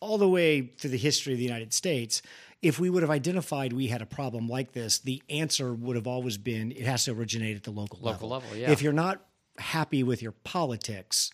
[0.00, 2.22] all the way through the history of the United States,
[2.62, 6.06] if we would have identified we had a problem like this, the answer would have
[6.06, 8.48] always been it has to originate at the local Local level.
[8.48, 8.70] level, yeah.
[8.70, 9.24] If you're not
[9.58, 11.30] happy with your politics,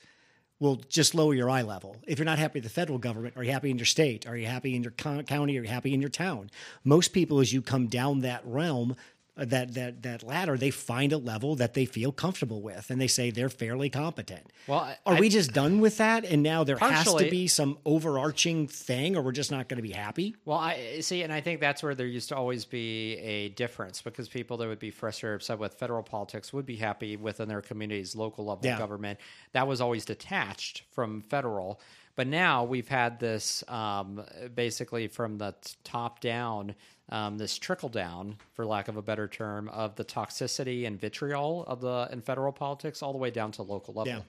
[0.61, 1.97] well, just lower your eye level.
[2.07, 4.27] If you're not happy with the federal government, are you happy in your state?
[4.27, 5.59] Are you happy in your co- county?
[5.59, 6.51] Are you happy in your town?
[6.85, 8.97] Most people, as you come down that realm,
[9.37, 13.09] that that that ladder, they find a level that they feel comfortable with, and they
[13.09, 14.47] say they're fairly competent.
[14.69, 17.49] Well, I- are I- we just done with that, and now there has to be
[17.49, 20.37] some overarching thing, or we're just not going to be happy?
[20.45, 24.03] Well, I see, and I think that's where there used to always be a difference
[24.03, 27.61] because people that would be frustrated upset with federal politics would be happy within their
[27.61, 28.79] communities, local level Yeah.
[28.79, 29.19] government.
[29.53, 31.81] That was always detached from federal.
[32.17, 34.25] But now we've had this um,
[34.55, 36.77] basically from the top down,
[37.11, 41.65] um, this trickle down, for lack of a better term, of the toxicity and vitriol
[41.67, 44.13] of the in federal politics all the way down to local level.
[44.13, 44.21] Yeah.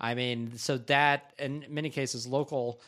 [0.00, 2.80] I mean, so that in many cases, local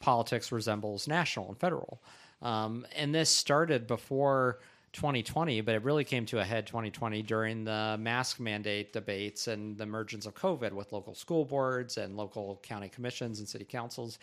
[0.00, 2.00] politics resembles national and federal.
[2.42, 4.60] Um, and this started before
[4.92, 9.76] 2020, but it really came to a head 2020 during the mask mandate debates and
[9.76, 14.18] the emergence of COVID with local school boards and local county commissions and city councils.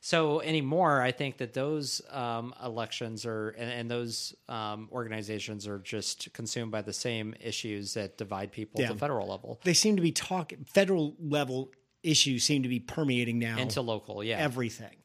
[0.00, 5.78] So anymore, I think that those um, elections are and, and those um, organizations are
[5.80, 8.86] just consumed by the same issues that divide people Yeah.
[8.88, 11.70] at the federal level They seem to be talking federal level
[12.02, 14.22] issues seem to be permeating now into local.
[14.22, 14.96] Yeah, everything.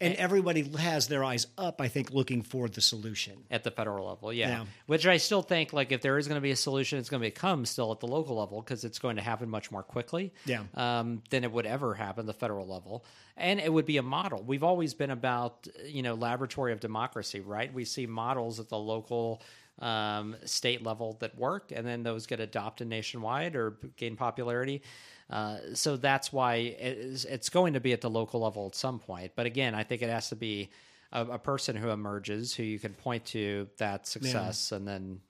[0.00, 3.34] And everybody has their eyes up, I think, looking for the solution.
[3.50, 4.48] at the federal level yeah.
[4.48, 4.64] Yeah.
[4.86, 7.22] which i still think like if there is going to be a solution it's going
[7.22, 10.32] to become still at the local level because it's going to happen much more quickly
[10.46, 10.62] Yeah.
[10.74, 13.04] um, than it would ever happen at the federal level
[13.36, 17.40] and it would be a model we've always been about you know laboratory of democracy
[17.40, 19.42] right we see models at the local
[19.80, 24.82] um, state level that work and then those get adopted nationwide or gain popularity
[25.30, 28.74] uh, so that's why it is, it's going to be at the local level at
[28.74, 30.68] some point but again i think it has to be
[31.12, 35.20] a, a person who emerges who you can point to that success and then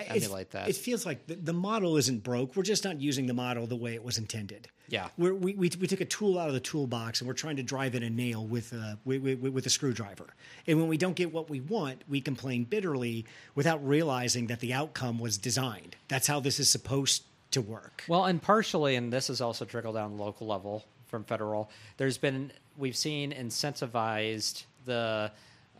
[0.00, 0.68] It's- emulate that.
[0.68, 2.56] It feels like the, the model isn't broke.
[2.56, 4.68] We're just not using the model the way it was intended.
[4.88, 5.08] Yeah.
[5.16, 7.62] We're, we, we we took a tool out of the toolbox and we're trying to
[7.62, 10.26] drive in a nail with a with, with, with a screwdriver.
[10.66, 14.72] And when we don't get what we want, we complain bitterly without realizing that the
[14.72, 15.94] outcome was designed.
[16.08, 17.22] That's how this is supposed
[17.62, 18.04] to work.
[18.08, 21.70] Well, and partially, and this has also trickled down the local level from federal.
[21.96, 25.30] There's been we've seen incentivized the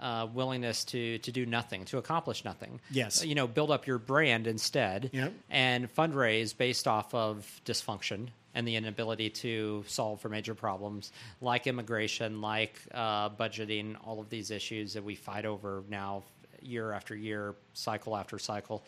[0.01, 2.81] uh, willingness to to do nothing, to accomplish nothing.
[2.91, 3.25] Yes.
[3.25, 5.33] you know, build up your brand instead, Yep.
[5.51, 11.67] and fundraise based off of dysfunction and the inability to solve for major problems like
[11.67, 16.23] immigration, like uh, budgeting, all of these issues that we fight over now,
[16.63, 18.85] year after year, cycle after cycle.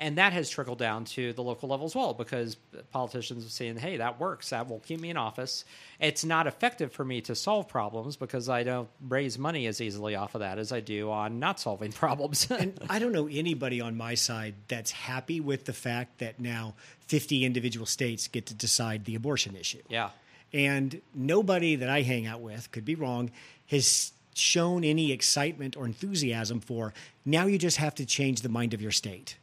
[0.00, 2.56] And that has trickled down to the local level as well because
[2.92, 4.50] politicians are saying, hey, that works.
[4.50, 5.64] That will keep me in office.
[5.98, 10.14] It's not effective for me to solve problems because I don't raise money as easily
[10.14, 12.48] off of that as I do on not solving problems.
[12.48, 16.74] And I don't know anybody on my side that's happy with the fact that now
[17.08, 19.82] 50 individual states get to decide the abortion issue.
[19.88, 20.10] yeah.
[20.50, 23.30] And nobody that I hang out with, could be wrong,
[23.66, 26.94] has shown any excitement or enthusiasm for
[27.24, 29.36] now you just have to change the mind of your state.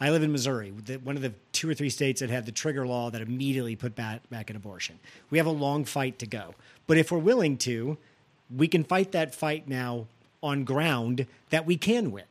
[0.00, 2.52] I live in Missouri, the- one of the two or three states that had the
[2.52, 4.98] trigger law that immediately put back, back an abortion.
[5.30, 6.54] We have a long fight to go.
[6.86, 7.98] But if we're willing to,
[8.54, 10.06] we can fight that fight now
[10.42, 12.24] on ground that we can win.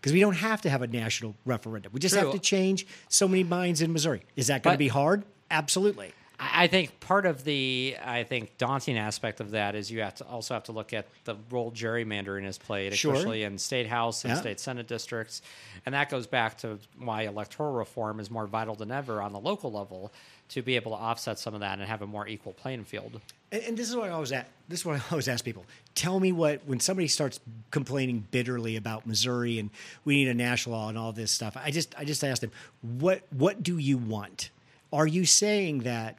[0.00, 1.92] Because we don't have to have a national referendum.
[1.92, 2.24] We just True.
[2.24, 4.22] have to change so many minds in Missouri.
[4.36, 5.24] Is that going to be hard?
[5.50, 6.12] Absolutely.
[6.38, 10.24] I think part of the I think daunting aspect of that is you have to
[10.26, 13.14] also have to look at the role gerrymandering has played, Sure.
[13.14, 14.40] especially in state house and Yeah.
[14.40, 15.40] state senate districts,
[15.86, 19.40] and that goes back to why electoral reform is more vital than ever on the
[19.40, 20.12] local level
[20.50, 23.20] to be able to offset some of that and have a more equal playing field.
[23.50, 24.46] And, and this is what I always at.
[24.68, 25.64] This is what I always ask people.
[25.94, 29.70] Tell me what when somebody starts complaining bitterly about Missouri and
[30.04, 31.56] we need a national law and all this stuff.
[31.56, 34.50] I just I just ask them what what do you want?
[34.92, 36.18] Are you saying that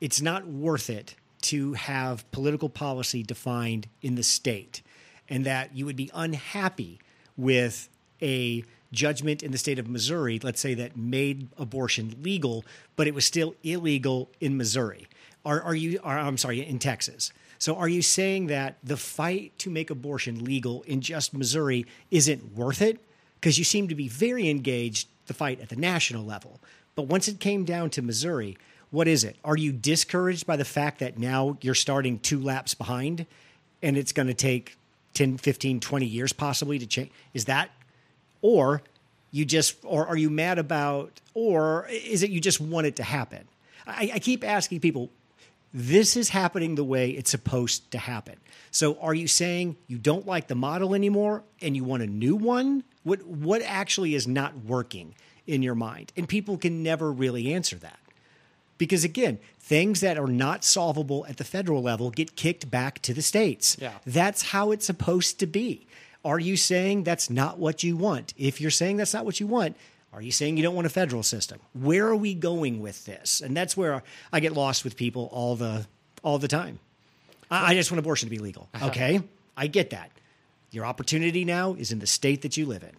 [0.00, 4.82] it's not worth it to have political policy defined in the state,
[5.28, 6.98] and that you would be unhappy
[7.36, 7.88] with
[8.20, 12.64] a judgment in the state of Missouri, let's say that made abortion legal,
[12.96, 15.08] but it was still illegal in Missouri.
[15.44, 16.00] Are, are you?
[16.02, 17.32] Are, I'm sorry, in Texas.
[17.58, 22.54] So, are you saying that the fight to make abortion legal in just Missouri isn't
[22.54, 23.00] worth it?
[23.34, 26.60] Because you seem to be very engaged the fight at the national level,
[26.94, 28.58] but once it came down to Missouri,
[28.90, 29.36] what is it?
[29.44, 33.26] Are you discouraged by the fact that now you're starting two laps behind
[33.82, 34.76] and it's going to take
[35.14, 37.10] 10, 15, 20 years possibly to change?
[37.32, 37.70] Is that,
[38.42, 38.82] or
[39.30, 43.02] you just, or are you mad about, or is it you just want it to
[43.02, 43.46] happen?
[43.86, 45.10] I, I keep asking people,
[45.72, 48.36] this is happening the way it's supposed to happen.
[48.72, 52.34] So are you saying you don't like the model anymore and you want a new
[52.34, 52.82] one?
[53.04, 55.14] What what actually is not working
[55.46, 56.12] in your mind?
[56.16, 57.99] And people can never really answer that.
[58.80, 63.12] Because again, things that are not solvable at the federal level get kicked back to
[63.12, 63.76] the states.
[63.78, 63.92] Yeah.
[64.06, 65.86] That's how it's supposed to be.
[66.24, 68.32] Are you saying that's not what you want?
[68.38, 69.76] If you're saying that's not what you want,
[70.14, 71.60] are you saying you don't want a federal system?
[71.74, 73.42] Where are we going with this?
[73.42, 74.02] And that's where
[74.32, 75.86] I get lost with people all the
[76.22, 76.78] all the time.
[77.50, 78.70] I, I just want abortion to be legal.
[78.72, 78.86] Uh-huh.
[78.86, 79.20] Okay,
[79.58, 80.10] I get that.
[80.70, 82.96] Your opportunity now is in the state that you live in.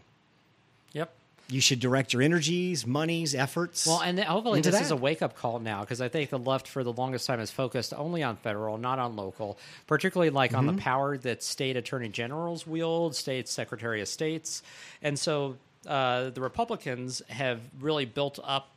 [1.51, 3.85] You should direct your energies, monies, efforts.
[3.85, 4.81] Well, and hopefully this that.
[4.83, 7.39] is a wake up call now because I think the left for the longest time
[7.39, 10.75] has focused only on federal, not on local, particularly like on Mm-hmm.
[10.77, 14.63] the power that state attorney generals wield, state secretary of states.
[15.03, 18.69] And so uh, the Republicans have really built up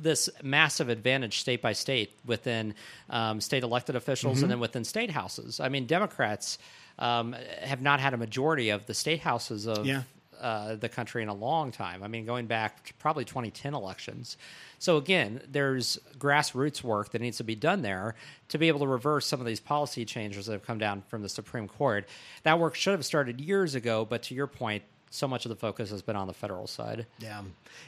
[0.00, 2.74] this massive advantage state by state within
[3.10, 4.44] um, state elected officials Mm-hmm.
[4.44, 5.58] and then within state houses.
[5.58, 6.58] I mean, Democrats
[6.98, 10.02] um, have not had a majority of the state houses of Yeah.
[10.40, 12.02] Uh, the country in a long time.
[12.02, 14.36] I mean, going back to probably 2010 elections.
[14.78, 18.14] So again, there's grassroots work that needs to be done there
[18.48, 21.22] to be able to reverse some of these policy changes that have come down from
[21.22, 22.08] the Supreme Court.
[22.44, 25.56] That work should have started years ago, but to your point, so much of the
[25.56, 27.06] focus has been on the federal side.
[27.18, 27.42] yeah.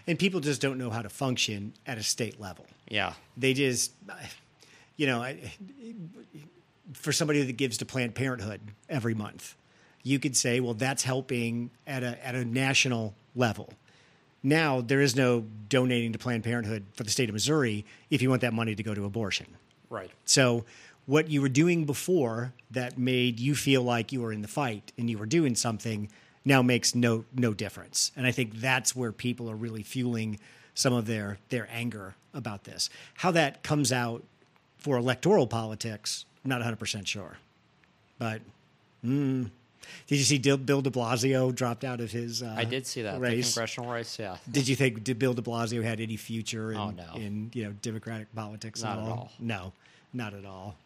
[0.06, 2.66] And people just don't know how to function at a state level.
[2.88, 3.12] Yeah.
[3.36, 3.92] They just,
[4.96, 5.52] you know, I-
[6.94, 9.54] for somebody that gives to Planned Parenthood every month,
[10.02, 13.72] you could say, well, that's helping at a at a national level.
[14.42, 18.30] Now there is no donating to Planned Parenthood for the state of Missouri if you
[18.30, 19.46] want that money to go to abortion.
[19.90, 20.10] Right.
[20.24, 20.64] So
[21.06, 24.92] what you were doing before that made you feel like you were in the fight
[24.96, 26.08] and you were doing something
[26.44, 28.12] now makes no no difference.
[28.16, 30.38] And I think that's where people are really fueling
[30.74, 32.88] some of their their anger about this.
[33.14, 34.24] How that comes out
[34.78, 37.36] for electoral politics, I'm not 100% sure.
[38.18, 38.40] But
[39.04, 39.50] mm,
[40.06, 43.14] did you see Bill de Blasio dropped out of his uh, I did see that.
[43.14, 43.54] The race?
[43.54, 44.36] congressional race, yeah.
[44.50, 47.14] Did you think did Bill de Blasio had any future in, Oh, no.
[47.14, 49.18] in you know Democratic politics Not at at all?
[49.18, 49.32] all.
[49.38, 49.72] No,
[50.12, 50.76] not at all.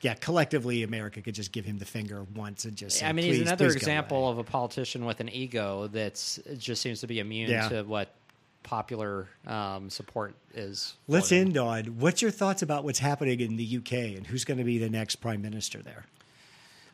[0.00, 2.98] Yeah, collectively, America could just give him the finger once and just.
[2.98, 7.00] Say, I mean, he's another example of a politician with an ego that's just seems
[7.00, 7.68] to be immune Yeah.
[7.68, 8.14] to what
[8.62, 10.94] popular um, support is.
[11.08, 14.58] Let's end on what's your thoughts about what's happening in the UK and who's going
[14.58, 16.04] to be the next prime minister there?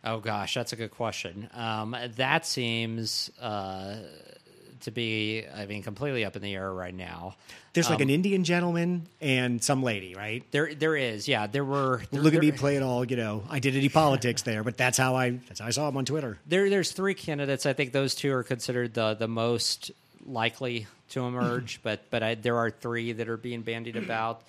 [0.04, 1.48] Oh gosh, that's a good question.
[1.54, 3.96] Um, that seems uh,
[4.82, 7.36] to be, I mean, completely up in the air right now.
[7.72, 10.44] There's like Um, an Indian gentleman and some lady, right?
[10.50, 11.46] There, there is, yeah.
[11.46, 12.02] There were.
[12.10, 14.98] There, Look at me there- play it all, you know, identity politics there, but that's
[14.98, 16.38] how I that's how I saw him on Twitter.
[16.46, 17.64] There, there's three candidates.
[17.66, 19.90] I think those two are considered the the most
[20.26, 24.42] likely to emerge, but but I, there are three that are being bandied about.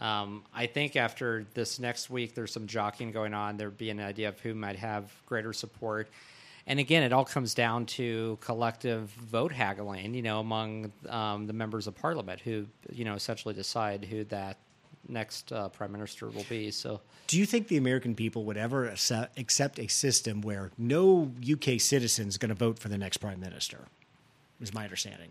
[0.00, 3.58] Um, I think after this next week, there's some jockeying going on.
[3.58, 6.08] There'd be an idea of who might have greater support.
[6.66, 11.52] And again, it all comes down to collective vote haggling, you know, among um, the
[11.52, 14.56] members of parliament who, you know, essentially decide who that
[15.08, 16.70] next uh, prime minister will be.
[16.70, 21.32] So, Do you think the American people would ever accept, accept a system where no
[21.42, 23.86] UK citizen is going to vote for the next prime minister?
[24.60, 25.30] Is my understanding.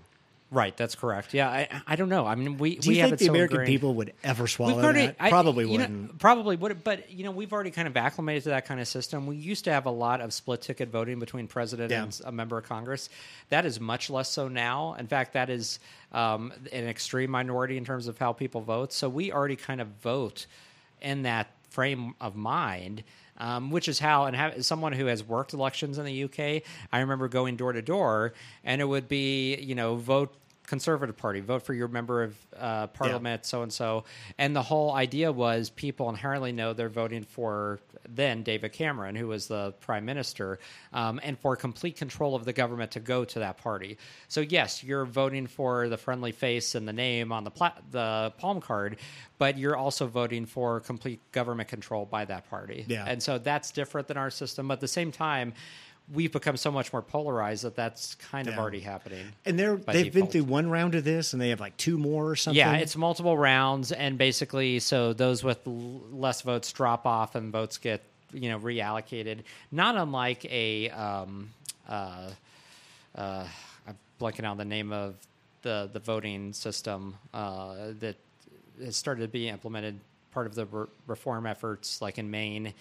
[0.52, 1.34] Right, that's correct.
[1.34, 2.26] Yeah, I, I don't know.
[2.26, 4.76] I mean, we Do you have think the so American ingrained- people would ever swallow
[4.76, 5.16] We've already, that?
[5.20, 6.18] I- Probably wouldn't.
[6.20, 9.26] probably would, but you know, we've already kind of acclimated to that kind of system.
[9.28, 12.04] We used to have a lot of split ticket voting between president Yeah.
[12.04, 13.10] and a member of Congress.
[13.50, 14.96] That is much less so now.
[14.96, 15.80] In fact, that is
[16.12, 18.92] um, an extreme minority in terms of how people vote.
[18.94, 20.46] So we already kind of vote
[21.02, 23.04] in that frame of mind.
[23.42, 26.62] Um, which is how, and have, as someone who has worked elections in the UK,
[26.92, 28.34] I remember going door to door,
[28.66, 30.34] and it would be, you know, vote
[30.70, 34.04] Conservative Party, vote for your member of uh, Parliament, so and so.
[34.38, 39.28] And the whole idea was people inherently know they're voting for then David Cameron, who
[39.28, 40.60] was the prime minister,
[40.94, 43.98] um, and for complete control of the government to go to that party.
[44.28, 48.32] So yes, you're voting for the friendly face and the name on the pla- the
[48.38, 48.98] palm card,
[49.40, 52.86] but you're also voting for complete government control by that party.
[52.88, 53.06] Yeah.
[53.08, 54.68] And so that's different than our system.
[54.68, 55.54] But at the same time.
[56.12, 58.60] We've become so much more polarized that that's kind of Yeah.
[58.60, 59.26] already happening.
[59.46, 62.30] And they're they've been through one round of this, and they have like two more
[62.32, 62.58] or something.
[62.58, 65.74] Yeah, it's multiple rounds, and basically, so those with l-
[66.12, 68.02] less votes drop off, and votes get
[68.34, 69.42] you know reallocated.
[69.72, 71.52] Not unlike a, um,
[71.88, 72.32] uh,
[73.16, 73.46] uh,
[73.88, 75.16] I'm blanking on the name of
[75.62, 78.16] the the voting system uh, that
[78.84, 80.00] has started to be implemented.
[80.32, 82.74] Part of the re- reform efforts, like in Maine.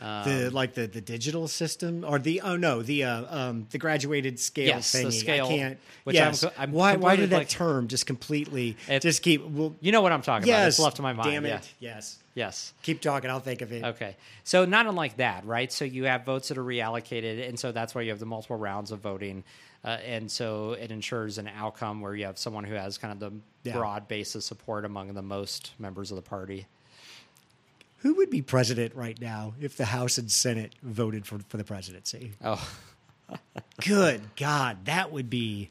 [0.00, 3.78] Um, the like the, the digital system or the oh no the uh, um the
[3.78, 5.78] graduated scale Yes, the scale, I can't.
[6.04, 9.74] which I'm I'm why why did that like- term just completely It- just keep well?
[9.80, 10.58] you know what I'm talking about?
[10.58, 11.30] Yes, It's left to my mind.
[11.30, 11.48] Damn it!
[11.80, 11.94] yeah.
[11.94, 12.18] Yes.
[12.34, 12.74] Yes.
[12.82, 13.30] Keep talking.
[13.30, 13.82] I'll think of it.
[13.82, 14.14] Okay.
[14.44, 15.72] So not unlike that, right?
[15.72, 18.56] So you have votes that are reallocated, and so that's why you have the multiple
[18.58, 19.42] rounds of voting.
[19.82, 23.20] Uh, and so it ensures an outcome where you have someone who has kind of
[23.20, 23.32] the
[23.70, 23.72] Yeah.
[23.78, 26.66] broad base of support among the most members of the party.
[27.98, 31.64] Who would be president right now if the House and Senate voted for for the
[31.64, 32.32] presidency?
[32.44, 32.68] Oh,
[33.84, 35.70] Good God, that would be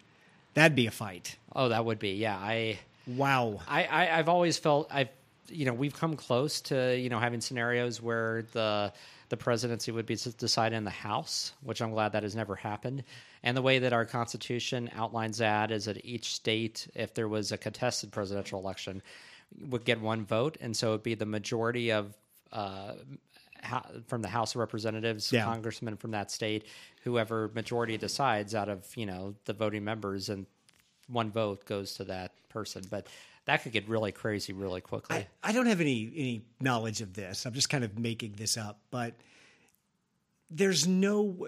[0.54, 1.38] that'd be a fight.
[1.56, 2.36] oh, that would be yeah.
[2.38, 3.60] I, Wow.
[3.68, 5.10] I, I I've always felt I've
[5.48, 8.92] you know we've come close to you know having scenarios where the
[9.30, 13.04] the presidency would be decided in the House, which I'm glad that has never happened.
[13.42, 17.52] And the way that our Constitution outlines that is that each state, if there was
[17.52, 19.02] a contested presidential election,
[19.60, 22.14] would get one vote, and so it'd be the majority of
[22.52, 22.94] uh,
[24.08, 25.44] from the House of Representatives, Yeah.
[25.46, 26.66] congressmen from that state,
[27.04, 30.46] whoever majority decides out of you know the voting members, and
[31.08, 32.84] one vote goes to that person.
[32.90, 33.08] But
[33.46, 35.16] that could get really crazy really quickly.
[35.18, 37.46] I, I don't have any any knowledge of this.
[37.46, 39.14] I'm just kind of making this up, but
[40.50, 41.48] there's no.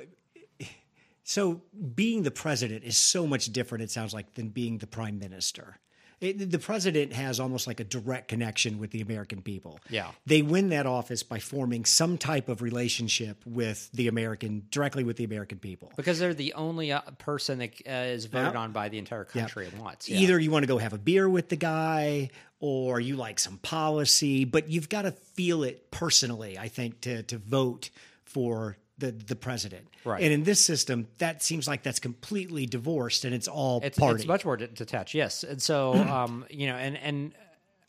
[1.23, 1.61] So
[1.93, 3.83] being the president is so much different.
[3.83, 5.77] It sounds like than being the prime minister.
[6.19, 9.79] It, the president has almost like a direct connection with the American people.
[9.89, 10.11] Yeah.
[10.25, 15.17] they win that office by forming some type of relationship with the American, directly with
[15.17, 15.91] the American people.
[15.95, 18.59] because they're the only uh, person that uh, is voted Yeah.
[18.59, 20.09] on by the entire country at once.
[20.09, 20.17] Yeah.
[20.19, 23.57] Either you want to go have a beer with the guy or you like some
[23.59, 27.91] policy, but you've got to feel it personally, I think, to to vote
[28.25, 29.87] for the the president.
[30.03, 30.23] Right.
[30.23, 34.15] And in this system, that seems like that's completely divorced and it's all it's, party.
[34.15, 37.33] it's much more de- detached yes and so um, you know and and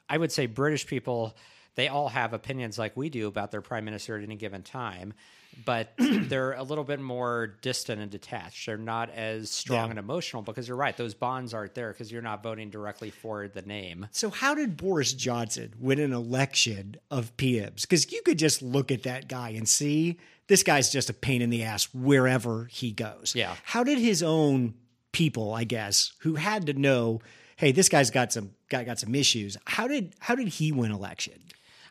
[0.09, 1.37] i would say british people
[1.75, 5.15] they all have opinions like we do about their prime minister at any given time
[5.65, 9.91] but they're a little bit more distant and detached they're not as strong Yeah.
[9.91, 13.49] and emotional because you're right those bonds aren't there because you're not voting directly for
[13.49, 17.83] the name so how did Boris Johnson win an election of PMs?
[17.83, 21.43] Because you could just look at that guy and see this guy's just a pain
[21.43, 23.35] in the ass wherever he goes.
[23.35, 23.55] Yeah.
[23.65, 24.75] How did his own
[25.13, 27.21] people, I guess, who had to know,
[27.57, 29.57] hey, this guy's got some got, got some issues.
[29.67, 31.35] How did how did he win election?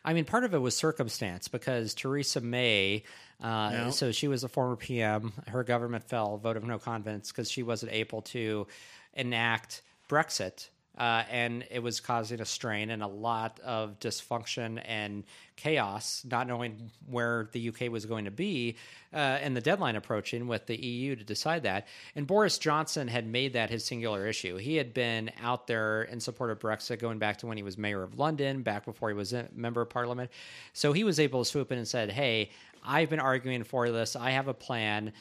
[0.04, 3.02] I mean, part of it was circumstance because Theresa May,
[3.42, 5.32] uh, so she was a former PM.
[5.48, 8.66] Her government fell, vote of no confidence, because she wasn't able to
[9.14, 10.68] enact Brexit.
[10.98, 15.22] Uh, and it was causing a strain and a lot of dysfunction and
[15.54, 18.76] chaos, not knowing where the UK was going to be,
[19.12, 21.86] uh, and the deadline approaching with the EU to decide that.
[22.16, 24.56] And Boris Johnson had made that his singular issue.
[24.56, 27.78] He had been out there in support of Brexit going back to when he was
[27.78, 30.30] mayor of London, back before he was a member of parliament.
[30.72, 32.50] So he was able to swoop in and said, "Hey,
[32.84, 34.16] I've been arguing for this.
[34.16, 35.12] I have a plan."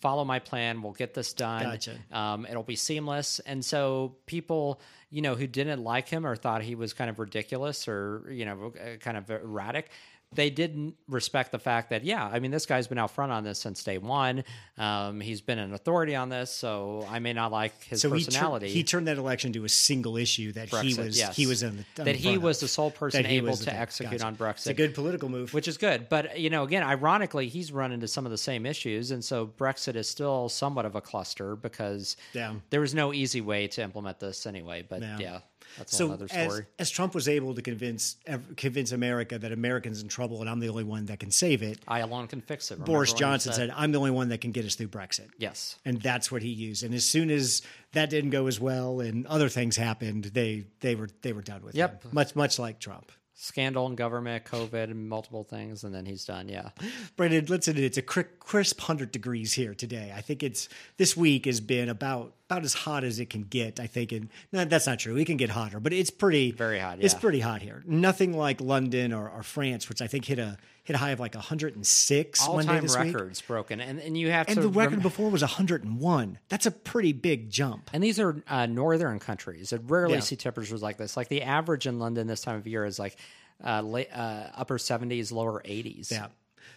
[0.00, 0.82] Follow my plan.
[0.82, 1.62] We'll get this done.
[1.62, 1.96] Gotcha.
[2.12, 3.40] Um, it'll be seamless.
[3.40, 4.80] And so people,
[5.10, 8.44] you know, who didn't like him or thought he was kind of ridiculous or, you
[8.44, 9.90] know, kind of erratic,
[10.32, 13.42] they didn't respect the fact that, yeah, I mean, this guy's been out front on
[13.42, 14.44] this since day one.
[14.78, 16.52] Um, he's been an authority on this.
[16.52, 18.68] So I may not like his So he, tur- personality.
[18.68, 21.34] he turned that election to a single issue that he was yes.
[21.34, 22.60] he was in the, that he was of.
[22.62, 24.26] the sole person able to execute Gotcha.
[24.26, 24.58] on Brexit.
[24.58, 25.52] It's a good political move.
[25.52, 26.08] which is good.
[26.08, 29.48] But you know, again, ironically, he's run into some of the same issues, and so
[29.58, 32.54] Brexit is still somewhat of a cluster because Yeah.
[32.70, 34.86] there was no easy way to implement this anyway.
[34.88, 35.18] But Yeah.
[35.18, 35.40] yeah,
[35.76, 36.66] that's so another story.
[36.78, 38.16] as Trump was able to convince
[38.56, 41.78] convince America that Americans in trouble and I'm the only one that can save it,
[41.88, 42.74] I alone can fix it.
[42.74, 45.76] Remember Boris Johnson said, "I'm the only one that can get us through Brexit." "Yes."
[45.86, 46.82] And that's what he used.
[46.82, 47.62] And as soon as
[47.92, 51.62] that didn't go as well and other things happened, they they were they were done
[51.62, 52.02] with Yep.
[52.04, 52.10] him.
[52.12, 53.10] Much much like Trump.
[53.42, 56.46] Scandal in government, COVID, and multiple things, and then he's done.
[56.46, 56.68] Yeah,
[57.16, 60.12] Brendan, listen, it's a crisp hundred degrees here today.
[60.14, 60.68] I think it's
[60.98, 63.80] this week has been about about as hot as it can get.
[63.80, 65.16] I think, and no, that's not true.
[65.16, 67.82] It can get hotter, but it's pretty Very hot, It's pretty hot here.
[67.86, 70.58] Nothing like London or, or France, which I think hit a
[70.90, 73.14] hit a high of like 106 all one day this week.
[73.14, 76.38] records broken, and and you have And the record rem- before was 101.
[76.48, 77.90] That's a pretty big jump.
[77.92, 80.20] And these are uh, northern countries that rarely Yeah.
[80.20, 81.16] see temperatures like this.
[81.16, 83.16] Like the average in London this time of year is like
[83.64, 86.10] uh, late, uh, upper 70s, lower 80s.
[86.10, 86.28] Yeah.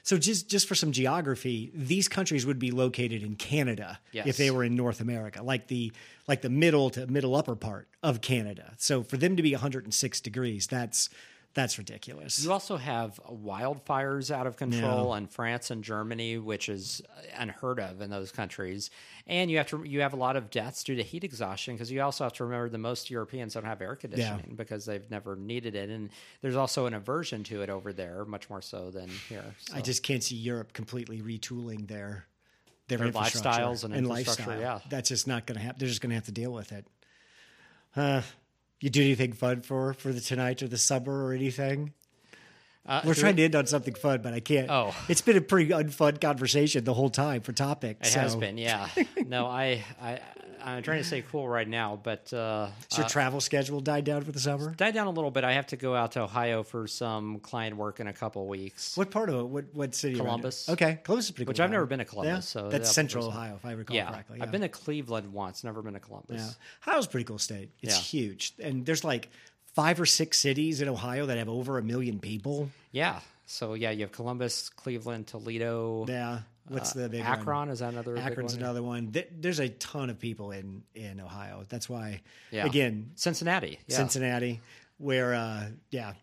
[0.04, 4.28] So just just for some geography, these countries would be located in Canada Yes.
[4.28, 5.92] if they were in North America, like the
[6.28, 8.74] like the middle to middle upper part of Canada.
[8.78, 11.10] So for them to be 106 degrees, that's
[11.56, 12.44] that's ridiculous.
[12.44, 17.02] You also have wildfires out of control in France and Germany, which is
[17.38, 18.90] unheard of in those countries.
[19.28, 21.92] And you have to you have a lot of deaths due to heat exhaustion because
[21.92, 25.36] you also have to remember that most Europeans don't have air conditioning because they've never
[25.36, 26.10] needed it, and
[26.42, 29.56] there's also an aversion to it over there, much more so than here.
[29.60, 29.76] So.
[29.76, 32.26] I just can't see Europe completely retooling their
[32.88, 34.60] their, Their infrastructure lifestyles and infrastructure, lifestyle.
[34.60, 34.80] yeah.
[34.90, 35.80] That's just not going to happen.
[35.80, 36.86] They're just going to have to deal with it.
[37.96, 38.22] Uh,
[38.84, 41.94] you do anything fun for for the tonight or the summer or anything?
[42.86, 44.70] Uh, We're trying to end on something fun, but I can't.
[44.70, 44.94] Oh.
[45.08, 48.10] it's been a pretty unfun conversation the whole time for topics.
[48.10, 48.20] It so.
[48.20, 48.90] has been, yeah.
[49.26, 50.20] No, I, I,
[50.62, 54.04] I'm trying to stay cool right now, but uh, Has your uh, travel schedule died
[54.04, 54.74] down for the summer?
[54.76, 55.46] died down a little bit.
[55.46, 58.98] I have to go out to Ohio for some client work in a couple weeks.
[58.98, 59.44] What part of it?
[59.48, 60.16] What what city?
[60.18, 60.68] Columbus.
[60.70, 61.46] Okay, Columbus is pretty.
[61.46, 61.50] Cool.
[61.52, 62.40] Which cool I've never been to Columbus, Yeah?
[62.62, 63.28] so that's that'll Central.
[63.28, 64.42] Ohio, if I recall yeah, correctly.
[64.42, 66.42] I've been to Cleveland once, never been to Columbus.
[66.86, 66.92] Yeah.
[66.92, 67.72] Ohio's a pretty cool state.
[67.82, 68.02] It's Yeah.
[68.02, 69.30] huge, and there's like
[69.74, 72.70] five or six cities in Ohio that have over a million people.
[72.92, 73.20] Yeah.
[73.46, 76.06] So yeah, you have Columbus, Cleveland, Toledo.
[76.08, 76.40] Yeah.
[76.70, 77.70] What's the big Uh, Akron one?
[77.70, 78.16] is that another?
[78.18, 79.14] Akron's another one.
[79.38, 81.64] There's a ton of people in in Ohio.
[81.68, 82.22] That's why,
[82.52, 82.66] Yeah.
[82.66, 83.80] again, Cincinnati.
[83.88, 83.98] Yeah.
[83.98, 84.62] Cincinnati,
[84.98, 86.14] where uh, yeah,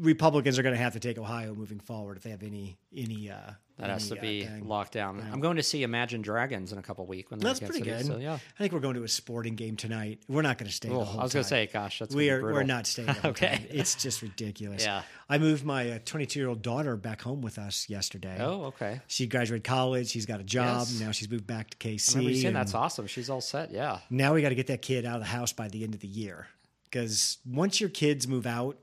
[0.00, 3.30] Republicans are going to have to take Ohio moving forward if they have any any.
[3.30, 5.26] Uh, That has to be uh, locked down.
[5.32, 8.04] I'm going to see Imagine Dragons in a couple weeks when they're That's pretty good.
[8.06, 8.34] So yeah.
[8.34, 10.20] I think we're going to a sporting game tonight.
[10.28, 10.88] We're not going to stay.
[10.88, 12.42] the Oh, whole I was going to say, gosh, that's we are.
[12.42, 13.08] we're not staying.
[13.24, 13.48] Okay.
[13.56, 13.66] time.
[13.70, 14.84] it's just ridiculous.
[14.84, 15.02] Yeah.
[15.28, 18.36] I moved my 22 year old daughter back home with us yesterday.
[18.40, 19.00] Oh, okay.
[19.06, 20.08] She graduated college.
[20.08, 20.86] She's got a job.
[20.88, 21.00] Yes.
[21.00, 22.10] Now she's moved back to KC.
[22.10, 23.06] I remember you saying and that's awesome.
[23.06, 23.70] She's all set.
[23.70, 23.98] Yeah.
[24.10, 26.00] Now we got to get that kid out of the house by the end of
[26.00, 26.48] the year.
[26.84, 28.76] Because once your kids move out,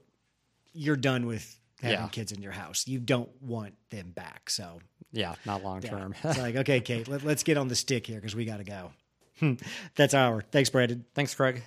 [0.73, 2.07] you're done with having Yeah.
[2.09, 2.87] kids in your house.
[2.87, 4.49] You don't want them back.
[4.49, 4.79] So
[5.11, 5.89] Yeah, not long yeah.
[5.91, 6.15] term.
[6.23, 8.63] it's like, okay, Kate, let, let's get on the stick here because we got to
[8.63, 8.91] go.
[9.95, 10.41] That's our.
[10.41, 11.05] Thanks, Brandon.
[11.13, 11.63] Thanks, Craig.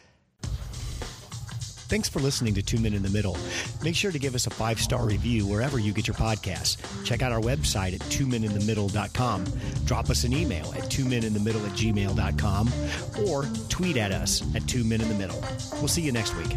[1.89, 3.37] Thanks for listening to Two Men in the Middle.
[3.83, 6.77] Make sure to give us a five star review wherever you get your podcasts.
[7.05, 9.45] Check out our website at twomeninthemiddle.com.
[9.87, 12.71] Drop us an email at twomeninthemiddle at gmail.com
[13.29, 15.43] or tweet at us at two men in the middle.
[15.81, 16.57] We'll see you next week.